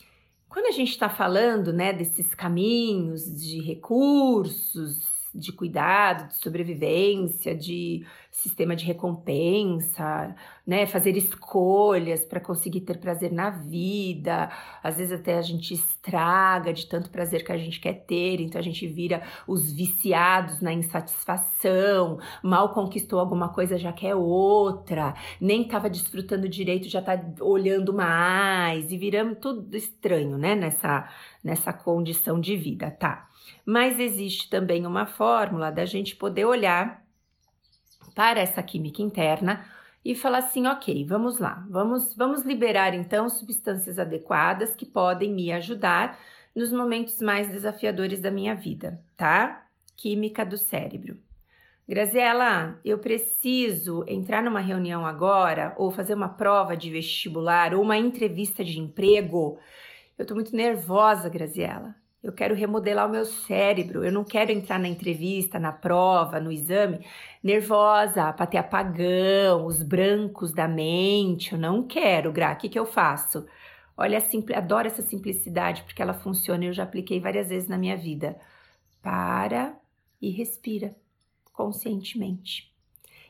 quando 0.49 0.67
a 0.67 0.73
gente 0.73 0.91
está 0.91 1.09
falando, 1.09 1.73
né, 1.73 1.93
desses 1.93 2.35
caminhos 2.35 3.25
de 3.25 3.61
recursos, 3.61 5.10
de 5.35 5.53
cuidado, 5.53 6.29
de 6.29 6.37
sobrevivência, 6.37 7.55
de 7.55 8.05
sistema 8.31 8.77
de 8.77 8.85
recompensa, 8.85 10.35
né? 10.67 10.87
Fazer 10.87 11.17
escolhas 11.17 12.25
para 12.25 12.41
conseguir 12.41 12.81
ter 12.83 12.99
prazer 12.99 13.33
na 13.33 13.51
vida. 13.51 14.51
Às 14.83 14.97
vezes 14.97 15.13
até 15.13 15.37
a 15.37 15.43
gente 15.43 15.75
estraga 15.75 16.73
de 16.73 16.87
tanto 16.87 17.11
prazer 17.11 17.45
que 17.45 17.53
a 17.53 17.59
gente 17.59 17.81
quer 17.81 17.95
ter, 18.05 18.41
então 18.41 18.59
a 18.59 18.65
gente 18.65 18.87
vira 18.87 19.23
os 19.47 19.73
viciados 19.73 20.61
na 20.61 20.73
insatisfação. 20.73 22.19
Mal 22.43 22.73
conquistou 22.73 23.19
alguma 23.19 23.49
coisa, 23.49 23.79
já 23.79 23.93
quer 23.93 24.15
outra. 24.15 25.15
Nem 25.41 25.63
estava 25.63 25.91
desfrutando 25.91 26.49
direito, 26.49 26.89
já 26.89 27.01
está 27.01 27.21
olhando 27.41 27.93
mais 27.93 28.91
e 28.91 28.99
viramos 28.99 29.39
tudo 29.41 29.77
estranho, 29.77 30.39
né? 30.39 30.55
Nessa 30.55 31.09
nessa 31.43 31.73
condição 31.73 32.39
de 32.39 32.57
vida, 32.57 32.91
tá? 32.91 33.30
Mas 33.65 33.99
existe 33.99 34.49
também 34.49 34.87
uma 34.87 35.07
fórmula 35.07 35.71
da 35.71 35.85
gente 35.85 36.17
poder 36.17 36.45
olhar 36.45 37.05
para 38.15 38.41
essa 38.41 38.63
química 38.63 39.03
interna 39.03 39.65
e 40.05 40.15
falar 40.15 40.39
assim, 40.39 40.67
ok, 40.67 41.05
vamos 41.05 41.39
lá, 41.39 41.65
vamos, 41.69 42.15
vamos 42.15 42.43
liberar 42.43 42.95
então 42.95 43.29
substâncias 43.29 43.99
adequadas 43.99 44.75
que 44.75 44.87
podem 44.87 45.33
me 45.33 45.53
ajudar 45.53 46.19
nos 46.55 46.73
momentos 46.73 47.21
mais 47.21 47.49
desafiadores 47.49 48.21
da 48.21 48.31
minha 48.31 48.55
vida, 48.55 49.01
tá? 49.17 49.67
Química 49.97 50.45
do 50.45 50.57
cérebro. 50.57 51.19
Graziela, 51.87 52.79
eu 52.85 52.99
preciso 52.99 54.05
entrar 54.07 54.43
numa 54.43 54.61
reunião 54.61 55.05
agora, 55.05 55.75
ou 55.77 55.91
fazer 55.91 56.15
uma 56.15 56.29
prova 56.29 56.77
de 56.77 56.89
vestibular, 56.89 57.75
ou 57.75 57.83
uma 57.83 57.99
entrevista 57.99 58.65
de 58.65 58.79
emprego. 58.79 59.59
Eu 60.17 60.25
tô 60.25 60.35
muito 60.35 60.55
nervosa, 60.55 61.29
Graziela. 61.29 61.95
Eu 62.23 62.33
quero 62.33 62.55
remodelar 62.55 63.07
o 63.09 63.11
meu 63.11 63.25
cérebro. 63.25 64.05
Eu 64.05 64.13
não 64.13 64.25
quero 64.25 64.53
entrar 64.53 64.79
na 64.79 64.89
entrevista, 64.89 65.59
na 65.59 65.73
prova, 65.73 66.39
no 66.39 66.53
exame, 66.53 67.05
nervosa, 67.43 68.33
para 68.33 68.47
ter 68.47 68.59
apagão, 68.59 69.65
os 69.65 69.83
brancos 69.83 70.53
da 70.53 70.69
mente. 70.69 71.53
Eu 71.53 71.59
não 71.59 71.83
quero, 71.87 72.31
Gra. 72.33 72.53
O 72.53 72.57
que, 72.57 72.69
que 72.69 72.79
eu 72.79 72.85
faço? 72.85 73.47
Olha, 73.97 74.23
adoro 74.55 74.87
essa 74.87 75.03
simplicidade 75.03 75.83
porque 75.85 76.03
ela 76.03 76.15
funciona 76.15 76.65
e 76.65 76.69
eu 76.69 76.73
já 76.73 76.85
apliquei 76.85 77.21
várias 77.21 77.49
vezes 77.49 77.69
na 77.69 77.79
minha 77.79 77.97
vida. 77.97 78.39
Para 79.03 79.75
e 80.21 80.31
respira 80.31 80.95
conscientemente. 81.53 82.70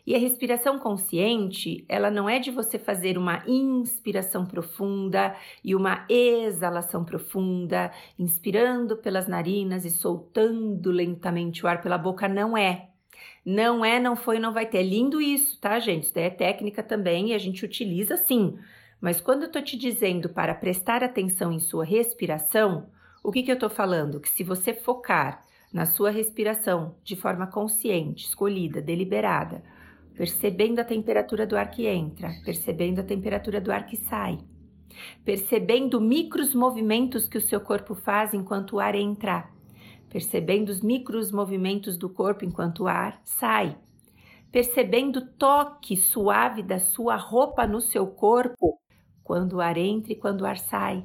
E 0.07 0.15
a 0.15 0.19
respiração 0.19 0.79
consciente, 0.79 1.85
ela 1.89 2.11
não 2.11 2.29
é 2.29 2.39
de 2.39 2.51
você 2.51 2.79
fazer 2.79 3.19
uma 3.19 3.43
inspiração 3.47 4.47
profunda 4.47 5.35
e 5.63 5.75
uma 5.75 6.05
exalação 6.09 7.05
profunda, 7.05 7.93
inspirando 8.19 8.97
pelas 8.97 9.29
narinas 9.29 9.85
e 9.85 9.91
soltando 9.91 10.91
lentamente 10.91 11.65
o 11.65 11.69
ar 11.69 11.83
pela 11.83 11.99
boca, 11.99 12.29
não 12.29 12.57
é. 12.57 12.89
Não 13.45 13.85
é, 13.85 13.99
não 13.99 14.17
foi, 14.17 14.39
não 14.39 14.53
vai 14.53 14.67
ter. 14.67 14.79
É 14.79 14.83
lindo 14.83 15.21
isso, 15.21 15.59
tá, 15.61 15.79
gente? 15.79 16.05
Isso 16.05 16.19
é 16.19 16.31
técnica 16.31 16.83
também 16.83 17.29
e 17.29 17.35
a 17.35 17.39
gente 17.39 17.65
utiliza 17.65 18.17
sim. 18.17 18.59
Mas 19.01 19.21
quando 19.21 19.45
eu 19.45 19.51
tô 19.51 19.61
te 19.63 19.77
dizendo 19.77 20.29
para 20.29 20.55
prestar 20.55 21.03
atenção 21.03 21.53
em 21.53 21.59
sua 21.59 21.85
respiração, 21.85 22.87
o 23.23 23.33
que, 23.33 23.43
que 23.43 23.51
eu 23.53 23.59
tô 23.59 23.71
falando? 23.71 24.21
Que 24.21 24.29
se 24.29 24.45
você 24.45 24.75
focar 24.75 25.43
na 25.73 25.87
sua 25.87 26.11
respiração 26.11 26.95
de 27.03 27.17
forma 27.17 27.47
consciente, 27.47 28.27
escolhida, 28.27 28.83
deliberada, 28.83 29.63
percebendo 30.21 30.81
a 30.81 30.85
temperatura 30.85 31.47
do 31.47 31.57
ar 31.57 31.71
que 31.71 31.87
entra, 31.87 32.31
percebendo 32.45 33.01
a 33.01 33.03
temperatura 33.03 33.59
do 33.59 33.73
ar 33.73 33.87
que 33.87 33.97
sai, 33.97 34.39
percebendo 35.25 35.99
micros 35.99 36.55
movimentos 36.55 37.27
que 37.27 37.39
o 37.39 37.41
seu 37.41 37.59
corpo 37.59 37.95
faz 37.95 38.35
enquanto 38.35 38.73
o 38.73 38.81
ar 38.81 38.95
entra, 38.95 39.49
percebendo 40.11 40.69
os 40.69 40.83
micros 40.83 41.33
movimentos 41.33 41.97
do 41.97 42.11
corpo 42.11 42.45
enquanto 42.45 42.81
o 42.81 42.87
ar 42.87 43.19
sai, 43.25 43.79
percebendo 44.53 45.21
o 45.21 45.27
toque 45.27 45.97
suave 45.97 46.63
da 46.63 46.79
sua 46.79 47.17
roupa 47.17 47.67
no 47.67 47.81
seu 47.81 48.07
corpo 48.07 48.79
quando 49.25 49.55
o 49.55 49.61
ar 49.63 49.79
entra 49.79 50.13
e 50.13 50.17
quando 50.17 50.43
o 50.43 50.47
ar 50.47 50.59
sai. 50.59 51.03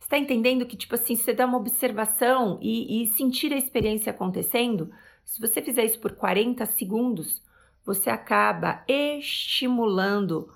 Está 0.00 0.18
entendendo 0.18 0.66
que, 0.66 0.76
tipo 0.76 0.96
assim, 0.96 1.14
você 1.14 1.32
dá 1.32 1.46
uma 1.46 1.58
observação 1.58 2.58
e, 2.60 3.04
e 3.04 3.06
sentir 3.14 3.52
a 3.52 3.56
experiência 3.56 4.10
acontecendo? 4.10 4.90
Se 5.24 5.40
você 5.40 5.62
fizer 5.62 5.84
isso 5.84 6.00
por 6.00 6.16
40 6.16 6.66
segundos, 6.66 7.48
você 7.84 8.10
acaba 8.10 8.84
estimulando 8.86 10.52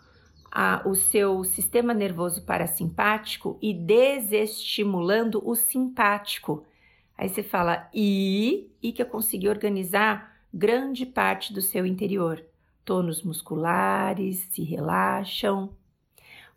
a, 0.51 0.83
o 0.87 0.95
seu 0.95 1.43
sistema 1.45 1.93
nervoso 1.93 2.45
parasimpático 2.45 3.59
e 3.61 3.75
desestimulando 3.75 5.43
o 5.45 5.55
simpático. 5.55 6.65
Aí 7.17 7.29
você 7.29 7.43
fala, 7.43 7.89
e, 7.93 8.71
e 8.83 8.93
que 8.93 9.03
eu 9.03 9.07
consegui 9.07 9.49
organizar 9.49 10.37
grande 10.53 11.05
parte 11.05 11.53
do 11.53 11.61
seu 11.61 11.85
interior. 11.85 12.45
Tônus 12.85 13.23
musculares 13.23 14.49
se 14.53 14.63
relaxam, 14.63 15.75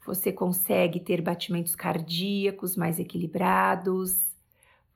você 0.05 0.31
consegue 0.31 0.99
ter 0.99 1.21
batimentos 1.21 1.75
cardíacos 1.75 2.77
mais 2.77 2.99
equilibrados, 2.99 4.27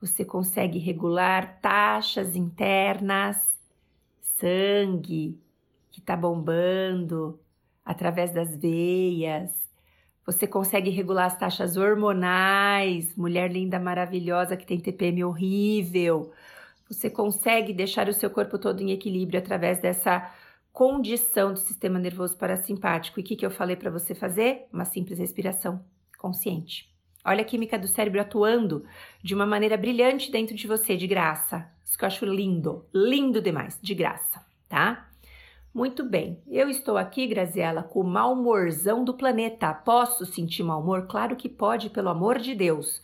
Você 0.00 0.24
consegue 0.24 0.80
regular 0.80 1.60
taxas 1.60 2.34
internas, 2.34 3.36
sangue 4.20 5.40
que 5.92 6.00
está 6.00 6.16
bombando 6.16 7.38
através 7.84 8.32
das 8.32 8.56
veias. 8.56 9.50
Você 10.24 10.46
consegue 10.46 10.90
regular 10.90 11.26
as 11.26 11.38
taxas 11.38 11.76
hormonais, 11.76 13.14
mulher 13.16 13.52
linda, 13.52 13.78
maravilhosa 13.78 14.56
que 14.56 14.66
tem 14.66 14.80
TPM 14.80 15.22
horrível. 15.24 16.32
Você 16.88 17.10
consegue 17.10 17.72
deixar 17.72 18.08
o 18.08 18.12
seu 18.12 18.30
corpo 18.30 18.58
todo 18.58 18.80
em 18.80 18.92
equilíbrio 18.92 19.38
através 19.38 19.78
dessa 19.78 20.32
condição 20.72 21.52
do 21.52 21.58
sistema 21.58 21.98
nervoso 21.98 22.36
parasimpático. 22.36 23.20
E 23.20 23.22
o 23.22 23.24
que, 23.24 23.36
que 23.36 23.44
eu 23.44 23.50
falei 23.50 23.76
para 23.76 23.90
você 23.90 24.14
fazer? 24.14 24.66
Uma 24.72 24.84
simples 24.84 25.18
respiração 25.18 25.84
consciente. 26.18 26.90
Olha 27.24 27.42
a 27.42 27.44
química 27.44 27.78
do 27.78 27.86
cérebro 27.86 28.20
atuando 28.20 28.84
de 29.22 29.34
uma 29.34 29.46
maneira 29.46 29.76
brilhante 29.76 30.30
dentro 30.30 30.54
de 30.54 30.66
você, 30.66 30.96
de 30.96 31.06
graça. 31.06 31.68
Isso 31.84 31.98
que 31.98 32.04
eu 32.04 32.08
acho 32.08 32.24
lindo, 32.24 32.86
lindo 32.92 33.40
demais, 33.40 33.78
de 33.80 33.94
graça, 33.94 34.44
tá? 34.68 35.11
Muito 35.74 36.04
bem, 36.04 36.38
eu 36.48 36.68
estou 36.68 36.98
aqui, 36.98 37.26
Graziela, 37.26 37.82
com 37.82 38.00
o 38.00 38.04
mau 38.04 38.34
humorzão 38.34 39.02
do 39.02 39.14
planeta. 39.14 39.72
Posso 39.72 40.26
sentir 40.26 40.62
mau 40.62 40.82
humor? 40.82 41.06
Claro 41.06 41.34
que 41.34 41.48
pode, 41.48 41.88
pelo 41.88 42.10
amor 42.10 42.38
de 42.38 42.54
Deus. 42.54 43.00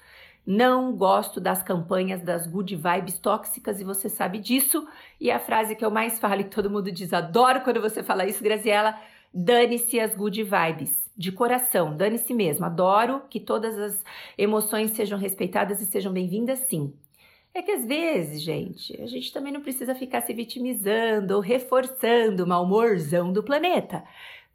Não 0.47 0.95
gosto 0.95 1.41
das 1.41 1.63
campanhas 1.63 2.21
das 2.21 2.47
good 2.47 2.77
vibes 2.77 3.19
tóxicas 3.19 3.81
e 3.81 3.85
você 3.85 4.11
sabe 4.11 4.39
disso. 4.39 4.87
E 5.19 5.31
a 5.31 5.39
frase 5.39 5.75
que 5.75 5.85
eu 5.85 5.91
mais 5.91 6.19
falo 6.19 6.43
e 6.43 6.45
todo 6.45 6.69
mundo 6.69 6.93
diz: 6.93 7.15
adoro 7.15 7.63
quando 7.63 7.81
você 7.81 8.03
fala 8.03 8.27
isso, 8.27 8.45
Graziela. 8.45 8.95
Dane-se 9.33 9.99
as 9.99 10.15
good 10.15 10.43
vibes, 10.43 11.11
de 11.17 11.33
coração, 11.33 11.97
dane-se 11.97 12.35
mesmo. 12.35 12.67
Adoro 12.67 13.23
que 13.31 13.41
todas 13.41 13.79
as 13.79 14.05
emoções 14.37 14.91
sejam 14.91 15.19
respeitadas 15.19 15.81
e 15.81 15.87
sejam 15.87 16.13
bem-vindas, 16.13 16.59
sim. 16.61 16.93
É 17.59 17.63
que 17.63 17.73
às 17.73 17.85
vezes, 17.85 18.41
gente, 18.41 19.03
a 19.03 19.07
gente 19.07 19.33
também 19.33 19.53
não 19.53 19.61
precisa 19.61 19.93
ficar 19.93 20.21
se 20.21 20.33
vitimizando 20.33 21.35
ou 21.35 21.41
reforçando 21.41 22.45
o 22.45 22.47
mau 22.47 22.63
humorzão 22.63 23.33
do 23.33 23.43
planeta. 23.43 24.05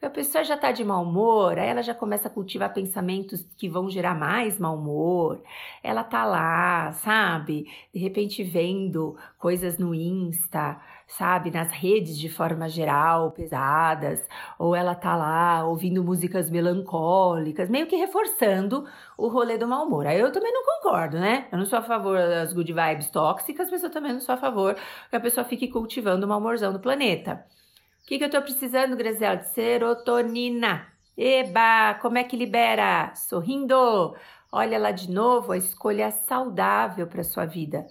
A 0.03 0.09
pessoa 0.09 0.43
já 0.43 0.55
está 0.55 0.69
de 0.69 0.83
mau 0.83 1.01
humor, 1.01 1.57
aí 1.57 1.69
ela 1.69 1.81
já 1.81 1.95
começa 1.95 2.27
a 2.27 2.31
cultivar 2.31 2.73
pensamentos 2.73 3.41
que 3.57 3.69
vão 3.69 3.89
gerar 3.89 4.13
mais 4.13 4.59
mau 4.59 4.75
humor. 4.75 5.41
Ela 5.81 6.03
tá 6.03 6.25
lá, 6.25 6.91
sabe? 6.91 7.67
De 7.93 8.01
repente 8.01 8.43
vendo 8.43 9.15
coisas 9.39 9.77
no 9.77 9.95
Insta, 9.95 10.77
sabe? 11.07 11.51
Nas 11.51 11.71
redes 11.71 12.17
de 12.17 12.27
forma 12.27 12.67
geral, 12.67 13.31
pesadas. 13.31 14.27
Ou 14.59 14.75
ela 14.75 14.93
tá 14.93 15.15
lá 15.15 15.65
ouvindo 15.65 16.03
músicas 16.03 16.49
melancólicas, 16.51 17.69
meio 17.69 17.87
que 17.87 17.95
reforçando 17.95 18.85
o 19.17 19.29
rolê 19.29 19.57
do 19.57 19.67
mau 19.69 19.85
humor. 19.85 20.05
Aí 20.05 20.19
eu 20.19 20.33
também 20.33 20.51
não 20.51 20.65
concordo, 20.65 21.17
né? 21.17 21.47
Eu 21.49 21.57
não 21.57 21.65
sou 21.65 21.79
a 21.79 21.81
favor 21.81 22.17
das 22.17 22.51
good 22.51 22.73
vibes 22.73 23.09
tóxicas, 23.09 23.71
mas 23.71 23.81
eu 23.81 23.89
também 23.89 24.11
não 24.11 24.19
sou 24.19 24.35
a 24.35 24.37
favor 24.37 24.75
que 25.09 25.15
a 25.15 25.19
pessoa 25.19 25.45
fique 25.45 25.69
cultivando 25.69 26.25
o 26.25 26.29
mau 26.29 26.39
humorzão 26.39 26.73
do 26.73 26.79
planeta. 26.79 27.45
O 28.03 28.05
que, 28.05 28.17
que 28.17 28.25
eu 28.25 28.29
tô 28.29 28.41
precisando, 28.41 28.97
Graziela? 28.97 29.37
De 29.37 29.47
serotonina. 29.53 30.87
Eba, 31.17 31.93
como 32.01 32.17
é 32.17 32.23
que 32.25 32.35
libera? 32.35 33.15
Sorrindo. 33.15 34.13
Olha 34.51 34.77
lá 34.77 34.91
de 34.91 35.09
novo 35.09 35.53
a 35.53 35.57
escolha 35.57 36.11
saudável 36.11 37.07
para 37.07 37.23
sua 37.23 37.45
vida. 37.45 37.87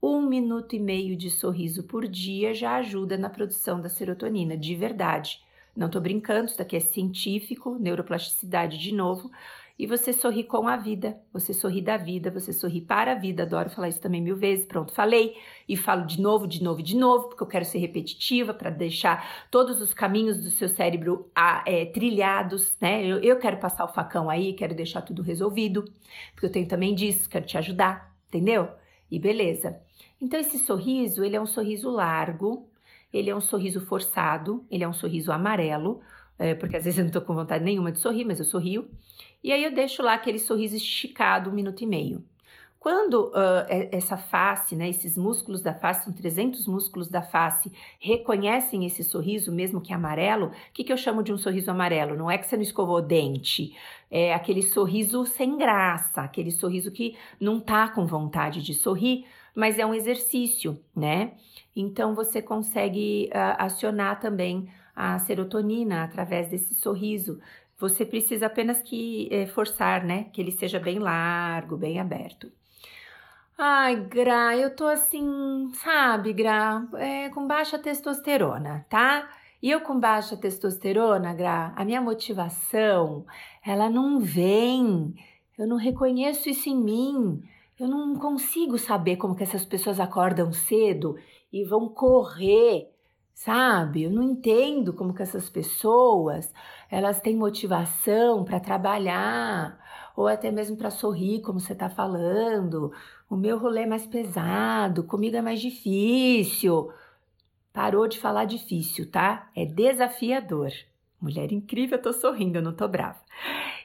Um 0.00 0.22
minuto 0.22 0.76
e 0.76 0.78
meio 0.78 1.16
de 1.16 1.28
sorriso 1.30 1.82
por 1.82 2.06
dia 2.06 2.54
já 2.54 2.76
ajuda 2.76 3.18
na 3.18 3.28
produção 3.28 3.80
da 3.80 3.88
serotonina, 3.88 4.56
de 4.56 4.76
verdade. 4.76 5.40
Não 5.76 5.90
tô 5.90 6.00
brincando, 6.00 6.46
isso 6.46 6.58
daqui 6.58 6.76
é 6.76 6.80
científico, 6.80 7.76
neuroplasticidade 7.76 8.78
de 8.78 8.94
novo 8.94 9.32
e 9.78 9.86
você 9.86 10.10
sorri 10.12 10.42
com 10.42 10.66
a 10.66 10.76
vida, 10.76 11.20
você 11.30 11.52
sorri 11.52 11.82
da 11.82 11.98
vida, 11.98 12.30
você 12.30 12.50
sorri 12.50 12.80
para 12.80 13.12
a 13.12 13.14
vida. 13.14 13.42
Adoro 13.42 13.68
falar 13.68 13.88
isso 13.88 14.00
também 14.00 14.22
mil 14.22 14.36
vezes. 14.36 14.64
Pronto, 14.64 14.92
falei 14.92 15.36
e 15.68 15.76
falo 15.76 16.06
de 16.06 16.18
novo, 16.18 16.46
de 16.46 16.62
novo, 16.62 16.82
de 16.82 16.96
novo, 16.96 17.28
porque 17.28 17.42
eu 17.42 17.46
quero 17.46 17.64
ser 17.66 17.78
repetitiva 17.78 18.54
para 18.54 18.70
deixar 18.70 19.46
todos 19.50 19.82
os 19.82 19.92
caminhos 19.92 20.42
do 20.42 20.50
seu 20.50 20.68
cérebro 20.68 21.30
ah, 21.34 21.62
é, 21.66 21.84
trilhados, 21.84 22.74
né? 22.80 23.04
Eu, 23.04 23.18
eu 23.18 23.38
quero 23.38 23.58
passar 23.58 23.84
o 23.84 23.92
facão 23.92 24.30
aí, 24.30 24.54
quero 24.54 24.74
deixar 24.74 25.02
tudo 25.02 25.20
resolvido, 25.20 25.84
porque 26.32 26.46
eu 26.46 26.52
tenho 26.52 26.66
também 26.66 26.94
disso, 26.94 27.28
quero 27.28 27.44
te 27.44 27.58
ajudar, 27.58 28.14
entendeu? 28.28 28.70
E 29.10 29.18
beleza. 29.18 29.78
Então 30.18 30.40
esse 30.40 30.58
sorriso, 30.58 31.22
ele 31.22 31.36
é 31.36 31.40
um 31.40 31.46
sorriso 31.46 31.90
largo, 31.90 32.66
ele 33.12 33.28
é 33.28 33.36
um 33.36 33.40
sorriso 33.40 33.80
forçado, 33.80 34.64
ele 34.70 34.84
é 34.84 34.88
um 34.88 34.92
sorriso 34.92 35.30
amarelo, 35.30 36.00
é, 36.38 36.54
porque 36.54 36.76
às 36.76 36.84
vezes 36.84 36.98
eu 36.98 37.04
não 37.04 37.12
tô 37.12 37.20
com 37.20 37.34
vontade 37.34 37.64
nenhuma 37.64 37.92
de 37.92 37.98
sorrir, 37.98 38.24
mas 38.24 38.38
eu 38.38 38.44
sorrio. 38.44 38.88
E 39.42 39.52
aí 39.52 39.62
eu 39.64 39.74
deixo 39.74 40.02
lá 40.02 40.14
aquele 40.14 40.38
sorriso 40.38 40.76
esticado 40.76 41.50
um 41.50 41.54
minuto 41.54 41.82
e 41.82 41.86
meio. 41.86 42.24
Quando 42.86 43.30
uh, 43.30 43.66
essa 43.90 44.16
face, 44.16 44.76
né, 44.76 44.88
esses 44.88 45.18
músculos 45.18 45.60
da 45.60 45.74
face, 45.74 46.04
são 46.04 46.12
300 46.12 46.68
músculos 46.68 47.08
da 47.08 47.20
face, 47.20 47.72
reconhecem 47.98 48.86
esse 48.86 49.02
sorriso, 49.02 49.50
mesmo 49.50 49.80
que 49.80 49.92
amarelo, 49.92 50.46
o 50.46 50.52
que, 50.72 50.84
que 50.84 50.92
eu 50.92 50.96
chamo 50.96 51.20
de 51.20 51.32
um 51.32 51.36
sorriso 51.36 51.68
amarelo? 51.68 52.16
Não 52.16 52.30
é 52.30 52.38
que 52.38 52.46
você 52.46 52.54
não 52.54 52.62
escovou 52.62 52.98
o 52.98 53.02
dente, 53.02 53.74
é 54.08 54.32
aquele 54.32 54.62
sorriso 54.62 55.26
sem 55.26 55.58
graça, 55.58 56.20
aquele 56.20 56.52
sorriso 56.52 56.92
que 56.92 57.16
não 57.40 57.58
tá 57.58 57.88
com 57.88 58.06
vontade 58.06 58.62
de 58.62 58.72
sorrir, 58.72 59.26
mas 59.52 59.80
é 59.80 59.84
um 59.84 59.92
exercício, 59.92 60.78
né? 60.94 61.32
Então 61.74 62.14
você 62.14 62.40
consegue 62.40 63.28
uh, 63.32 63.56
acionar 63.58 64.20
também 64.20 64.68
a 64.96 65.18
serotonina 65.18 66.02
através 66.02 66.48
desse 66.48 66.74
sorriso. 66.74 67.38
Você 67.78 68.06
precisa 68.06 68.46
apenas 68.46 68.80
que 68.80 69.28
é, 69.30 69.46
forçar, 69.46 70.02
né? 70.02 70.24
Que 70.32 70.40
ele 70.40 70.50
seja 70.50 70.80
bem 70.80 70.98
largo, 70.98 71.76
bem 71.76 72.00
aberto. 72.00 72.50
Ai, 73.58 73.96
Gra, 73.96 74.56
eu 74.56 74.74
tô 74.74 74.86
assim, 74.86 75.70
sabe, 75.74 76.32
Gra, 76.32 76.86
é, 76.94 77.28
com 77.30 77.46
baixa 77.46 77.78
testosterona, 77.78 78.86
tá? 78.88 79.30
E 79.62 79.70
eu 79.70 79.80
com 79.80 79.98
baixa 79.98 80.36
testosterona, 80.36 81.34
Gra, 81.34 81.72
a 81.76 81.84
minha 81.84 82.00
motivação, 82.00 83.26
ela 83.64 83.88
não 83.88 84.20
vem. 84.20 85.14
Eu 85.58 85.66
não 85.66 85.76
reconheço 85.76 86.48
isso 86.48 86.68
em 86.68 86.76
mim. 86.76 87.42
Eu 87.78 87.88
não 87.88 88.16
consigo 88.16 88.78
saber 88.78 89.16
como 89.16 89.34
que 89.34 89.42
essas 89.42 89.64
pessoas 89.64 90.00
acordam 90.00 90.52
cedo 90.52 91.16
e 91.52 91.64
vão 91.64 91.88
correr 91.88 92.90
sabe? 93.36 94.02
Eu 94.02 94.10
não 94.10 94.22
entendo 94.22 94.94
como 94.94 95.12
que 95.12 95.22
essas 95.22 95.50
pessoas, 95.50 96.52
elas 96.90 97.20
têm 97.20 97.36
motivação 97.36 98.42
para 98.42 98.58
trabalhar 98.58 99.78
ou 100.16 100.26
até 100.26 100.50
mesmo 100.50 100.76
para 100.76 100.90
sorrir, 100.90 101.42
como 101.42 101.60
você 101.60 101.74
está 101.74 101.90
falando. 101.90 102.90
O 103.28 103.36
meu 103.36 103.58
rolê 103.58 103.82
é 103.82 103.86
mais 103.86 104.06
pesado, 104.06 105.04
comigo 105.04 105.36
é 105.36 105.42
mais 105.42 105.60
difícil. 105.60 106.90
Parou 107.74 108.08
de 108.08 108.18
falar 108.18 108.46
difícil, 108.46 109.10
tá? 109.10 109.50
É 109.54 109.66
desafiador. 109.66 110.72
Mulher 111.20 111.52
incrível, 111.52 111.98
eu 111.98 112.02
tô 112.02 112.12
sorrindo, 112.14 112.58
eu 112.58 112.62
não 112.62 112.72
tô 112.74 112.88
brava. 112.88 113.20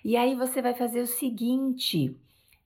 E 0.04 0.16
aí 0.16 0.34
você 0.34 0.62
vai 0.62 0.74
fazer 0.74 1.02
o 1.02 1.08
seguinte: 1.08 2.18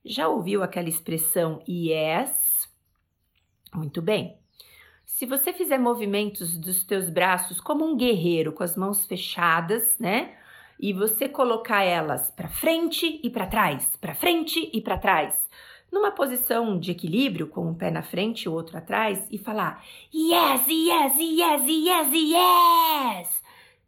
já 0.04 0.28
ouviu 0.28 0.62
aquela 0.62 0.88
expressão 0.88 1.60
yes? 1.68 2.68
Muito 3.74 4.00
bem. 4.00 4.45
Se 5.16 5.24
você 5.24 5.50
fizer 5.50 5.78
movimentos 5.78 6.58
dos 6.58 6.84
teus 6.84 7.08
braços 7.08 7.58
como 7.58 7.86
um 7.86 7.96
guerreiro, 7.96 8.52
com 8.52 8.62
as 8.62 8.76
mãos 8.76 9.06
fechadas, 9.06 9.96
né? 9.98 10.36
E 10.78 10.92
você 10.92 11.26
colocar 11.26 11.82
elas 11.82 12.30
para 12.30 12.50
frente 12.50 13.18
e 13.24 13.30
para 13.30 13.46
trás, 13.46 13.88
para 13.98 14.14
frente 14.14 14.70
e 14.74 14.78
para 14.78 14.98
trás, 14.98 15.32
numa 15.90 16.10
posição 16.10 16.78
de 16.78 16.90
equilíbrio, 16.90 17.46
com 17.46 17.66
um 17.66 17.72
pé 17.72 17.90
na 17.90 18.02
frente 18.02 18.42
e 18.42 18.48
o 18.50 18.52
outro 18.52 18.76
atrás, 18.76 19.26
e 19.30 19.38
falar 19.38 19.82
yes, 20.14 20.68
yes, 20.68 21.14
yes, 21.18 21.62
yes, 21.66 22.12
yes. 22.12 23.42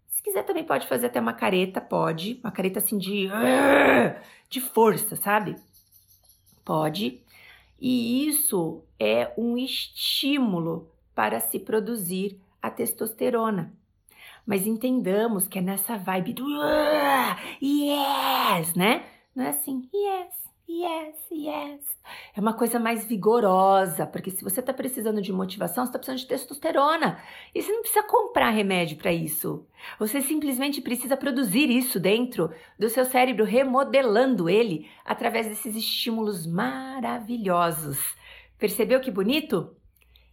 Se 0.07 0.23
quiser 0.23 0.45
também 0.45 0.65
pode 0.65 0.87
fazer 0.87 1.09
até 1.09 1.21
uma 1.21 1.35
careta, 1.35 1.79
pode, 1.79 2.41
uma 2.43 2.51
careta 2.51 2.79
assim 2.79 2.97
de 2.97 3.29
de 4.49 4.63
força, 4.63 5.15
sabe? 5.15 5.57
Pode. 6.65 7.21
E 7.79 8.27
isso 8.27 8.83
é 8.99 9.31
um 9.37 9.59
estímulo 9.59 10.89
para 11.19 11.41
se 11.41 11.59
produzir 11.59 12.41
a 12.63 12.71
testosterona. 12.71 13.75
Mas 14.47 14.69
entendamos 14.69 15.49
que 15.49 15.59
é 15.59 15.61
nessa 15.61 15.97
vibe 15.97 16.33
do 16.33 16.47
yes, 17.61 18.73
né? 18.77 19.05
Não 19.35 19.43
é 19.43 19.49
assim, 19.49 19.89
yes, 19.93 20.33
yes, 20.69 21.17
yes. 21.33 21.81
É 22.37 22.41
uma 22.41 22.53
coisa 22.53 22.79
mais 22.79 23.05
vigorosa, 23.05 24.07
porque 24.07 24.31
se 24.31 24.45
você 24.45 24.61
está 24.61 24.73
precisando 24.73 25.21
de 25.21 25.33
motivação, 25.33 25.85
você 25.85 25.89
está 25.89 25.99
precisando 25.99 26.21
de 26.21 26.29
testosterona. 26.29 27.21
E 27.53 27.61
você 27.61 27.73
não 27.73 27.81
precisa 27.81 28.05
comprar 28.05 28.51
remédio 28.51 28.97
para 28.97 29.13
isso. 29.13 29.67
Você 29.99 30.21
simplesmente 30.21 30.81
precisa 30.81 31.17
produzir 31.17 31.69
isso 31.69 31.99
dentro 31.99 32.49
do 32.79 32.89
seu 32.89 33.05
cérebro, 33.05 33.45
remodelando 33.45 34.49
ele 34.49 34.89
através 35.05 35.49
desses 35.49 35.75
estímulos 35.75 36.47
maravilhosos. 36.47 37.99
Percebeu 38.57 39.01
que 39.01 39.11
bonito? 39.11 39.77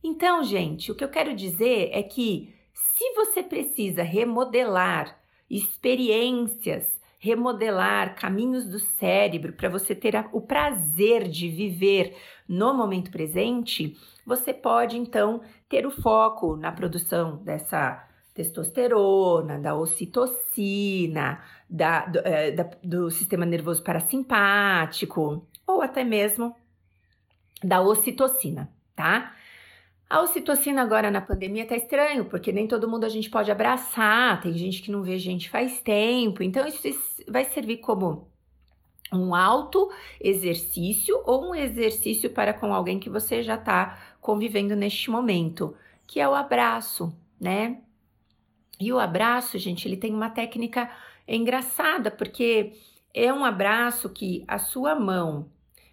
Então, 0.08 0.44
gente, 0.44 0.92
o 0.92 0.96
que 0.96 1.04
eu 1.04 1.10
quero 1.10 1.36
dizer 1.36 1.90
é 1.92 2.04
que 2.04 2.54
se 2.72 3.14
você 3.16 3.42
precisa 3.42 4.04
remodelar 4.04 5.18
experiências, 5.50 6.86
remodelar 7.18 8.16
caminhos 8.16 8.68
do 8.68 8.78
cérebro 8.78 9.54
para 9.54 9.68
você 9.68 9.96
ter 9.96 10.14
o 10.32 10.40
prazer 10.40 11.28
de 11.28 11.50
viver 11.50 12.16
no 12.48 12.72
momento 12.72 13.10
presente, 13.10 13.98
você 14.24 14.54
pode 14.54 14.96
então 14.96 15.42
ter 15.68 15.88
o 15.88 15.92
foco 15.92 16.56
na 16.56 16.72
produção 16.72 17.38
dessa 17.38 18.08
testosterona, 18.32 19.58
da 19.58 19.74
ocitocina, 19.74 21.44
da, 21.68 22.06
do, 22.06 22.20
é, 22.20 22.52
da, 22.52 22.70
do 22.84 23.10
sistema 23.10 23.44
nervoso 23.44 23.82
parasimpático, 23.82 25.48
ou 25.66 25.82
até 25.82 26.04
mesmo 26.04 26.56
da 27.64 27.82
ocitocina, 27.82 28.70
tá? 28.96 29.34
A 30.16 30.22
ocitocina 30.22 30.82
agora 30.82 31.12
na 31.12 31.20
pandemia 31.20 31.68
tá 31.68 31.76
estranho, 31.76 32.24
porque 32.24 32.50
nem 32.50 32.70
todo 32.70 32.90
mundo 32.90 33.04
a 33.04 33.10
gente 33.10 33.30
pode 33.30 33.52
abraçar, 33.52 34.40
tem 34.40 34.54
gente 34.54 34.82
que 34.82 34.90
não 34.90 35.04
vê 35.04 35.20
gente 35.20 35.50
faz 35.50 35.82
tempo, 35.82 36.42
então 36.42 36.66
isso 36.66 36.88
vai 37.28 37.44
servir 37.44 37.80
como 37.80 38.26
um 39.12 39.36
auto 39.36 39.92
exercício 40.22 41.22
ou 41.26 41.50
um 41.50 41.54
exercício 41.54 42.30
para 42.30 42.54
com 42.54 42.74
alguém 42.74 42.98
que 42.98 43.10
você 43.10 43.44
já 43.44 43.56
está 43.56 44.16
convivendo 44.22 44.74
neste 44.74 45.12
momento, 45.12 45.76
que 46.08 46.22
é 46.22 46.30
o 46.30 46.34
abraço, 46.34 47.14
né? 47.38 47.82
E 48.80 48.94
o 48.94 49.00
abraço, 49.00 49.58
gente, 49.58 49.86
ele 49.86 49.98
tem 49.98 50.14
uma 50.14 50.30
técnica 50.30 50.90
engraçada, 51.28 52.10
porque 52.10 52.72
é 53.14 53.34
um 53.34 53.44
abraço 53.44 54.10
que 54.10 54.46
a 54.48 54.60
sua 54.60 54.96
mão, 54.96 55.52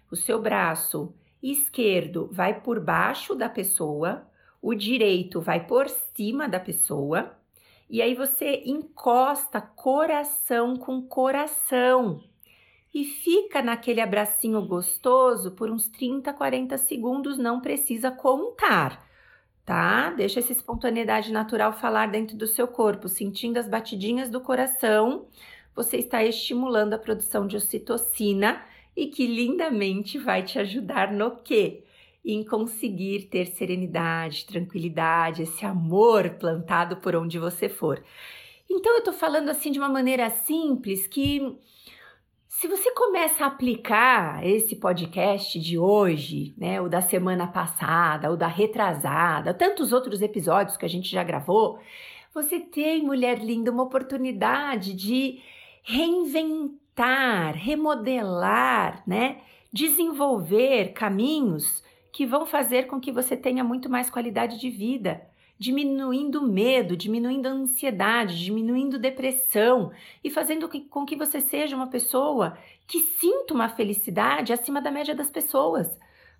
o 0.09 0.15
seu 0.15 0.41
braço 0.41 1.13
esquerdo 1.51 2.29
vai 2.31 2.61
por 2.61 2.79
baixo 2.79 3.35
da 3.35 3.49
pessoa, 3.49 4.25
o 4.61 4.73
direito 4.73 5.41
vai 5.41 5.67
por 5.67 5.89
cima 5.89 6.47
da 6.47 6.59
pessoa, 6.59 7.35
e 7.89 8.01
aí 8.01 8.15
você 8.15 8.63
encosta 8.65 9.59
coração 9.59 10.77
com 10.77 11.01
coração 11.01 12.23
e 12.93 13.03
fica 13.03 13.61
naquele 13.61 13.99
abracinho 13.99 14.65
gostoso 14.65 15.51
por 15.51 15.69
uns 15.69 15.87
30, 15.87 16.31
40 16.31 16.77
segundos, 16.77 17.37
não 17.37 17.59
precisa 17.59 18.09
contar, 18.11 19.05
tá? 19.65 20.11
Deixa 20.11 20.39
essa 20.39 20.51
espontaneidade 20.51 21.31
natural 21.31 21.73
falar 21.73 22.07
dentro 22.07 22.37
do 22.37 22.47
seu 22.47 22.67
corpo, 22.67 23.09
sentindo 23.09 23.57
as 23.57 23.67
batidinhas 23.67 24.29
do 24.29 24.39
coração. 24.39 25.27
Você 25.75 25.97
está 25.97 26.23
estimulando 26.23 26.93
a 26.93 26.99
produção 26.99 27.47
de 27.47 27.57
ocitocina 27.57 28.63
e 28.95 29.07
que 29.07 29.25
lindamente 29.25 30.17
vai 30.17 30.43
te 30.43 30.59
ajudar 30.59 31.11
no 31.11 31.37
quê? 31.37 31.83
Em 32.23 32.43
conseguir 32.43 33.23
ter 33.29 33.47
serenidade, 33.47 34.45
tranquilidade, 34.45 35.43
esse 35.43 35.65
amor 35.65 36.31
plantado 36.31 36.97
por 36.97 37.15
onde 37.15 37.37
você 37.37 37.67
for. 37.67 38.03
Então 38.69 38.95
eu 38.95 39.03
tô 39.03 39.11
falando 39.11 39.49
assim 39.49 39.71
de 39.71 39.79
uma 39.79 39.89
maneira 39.89 40.29
simples 40.29 41.07
que 41.07 41.57
se 42.47 42.67
você 42.67 42.91
começa 42.91 43.43
a 43.43 43.47
aplicar 43.47 44.45
esse 44.45 44.75
podcast 44.75 45.59
de 45.59 45.77
hoje, 45.77 46.53
né, 46.57 46.79
o 46.79 46.87
da 46.87 47.01
semana 47.01 47.47
passada, 47.47 48.31
o 48.31 48.37
da 48.37 48.47
retrasada, 48.47 49.53
tantos 49.53 49.91
outros 49.91 50.21
episódios 50.21 50.77
que 50.77 50.85
a 50.85 50.89
gente 50.89 51.09
já 51.09 51.23
gravou, 51.23 51.79
você 52.33 52.59
tem, 52.59 53.03
mulher 53.03 53.39
linda, 53.39 53.71
uma 53.71 53.83
oportunidade 53.83 54.93
de 54.93 55.41
reinventar, 55.83 56.82
remodelar, 57.55 59.03
né, 59.07 59.41
desenvolver 59.71 60.93
caminhos 60.93 61.83
que 62.11 62.25
vão 62.25 62.45
fazer 62.45 62.87
com 62.87 62.99
que 62.99 63.11
você 63.11 63.35
tenha 63.35 63.63
muito 63.63 63.89
mais 63.89 64.09
qualidade 64.09 64.59
de 64.59 64.69
vida 64.69 65.21
diminuindo 65.57 66.41
medo, 66.41 66.97
diminuindo 66.97 67.47
ansiedade, 67.47 68.43
diminuindo 68.43 68.99
depressão 68.99 69.91
e 70.23 70.29
fazendo 70.29 70.69
com 70.89 71.05
que 71.05 71.15
você 71.15 71.39
seja 71.39 71.75
uma 71.75 71.87
pessoa 71.87 72.57
que 72.85 72.99
sinta 72.99 73.53
uma 73.53 73.69
felicidade 73.69 74.51
acima 74.51 74.81
da 74.81 74.91
média 74.91 75.15
das 75.15 75.29
pessoas. 75.29 75.87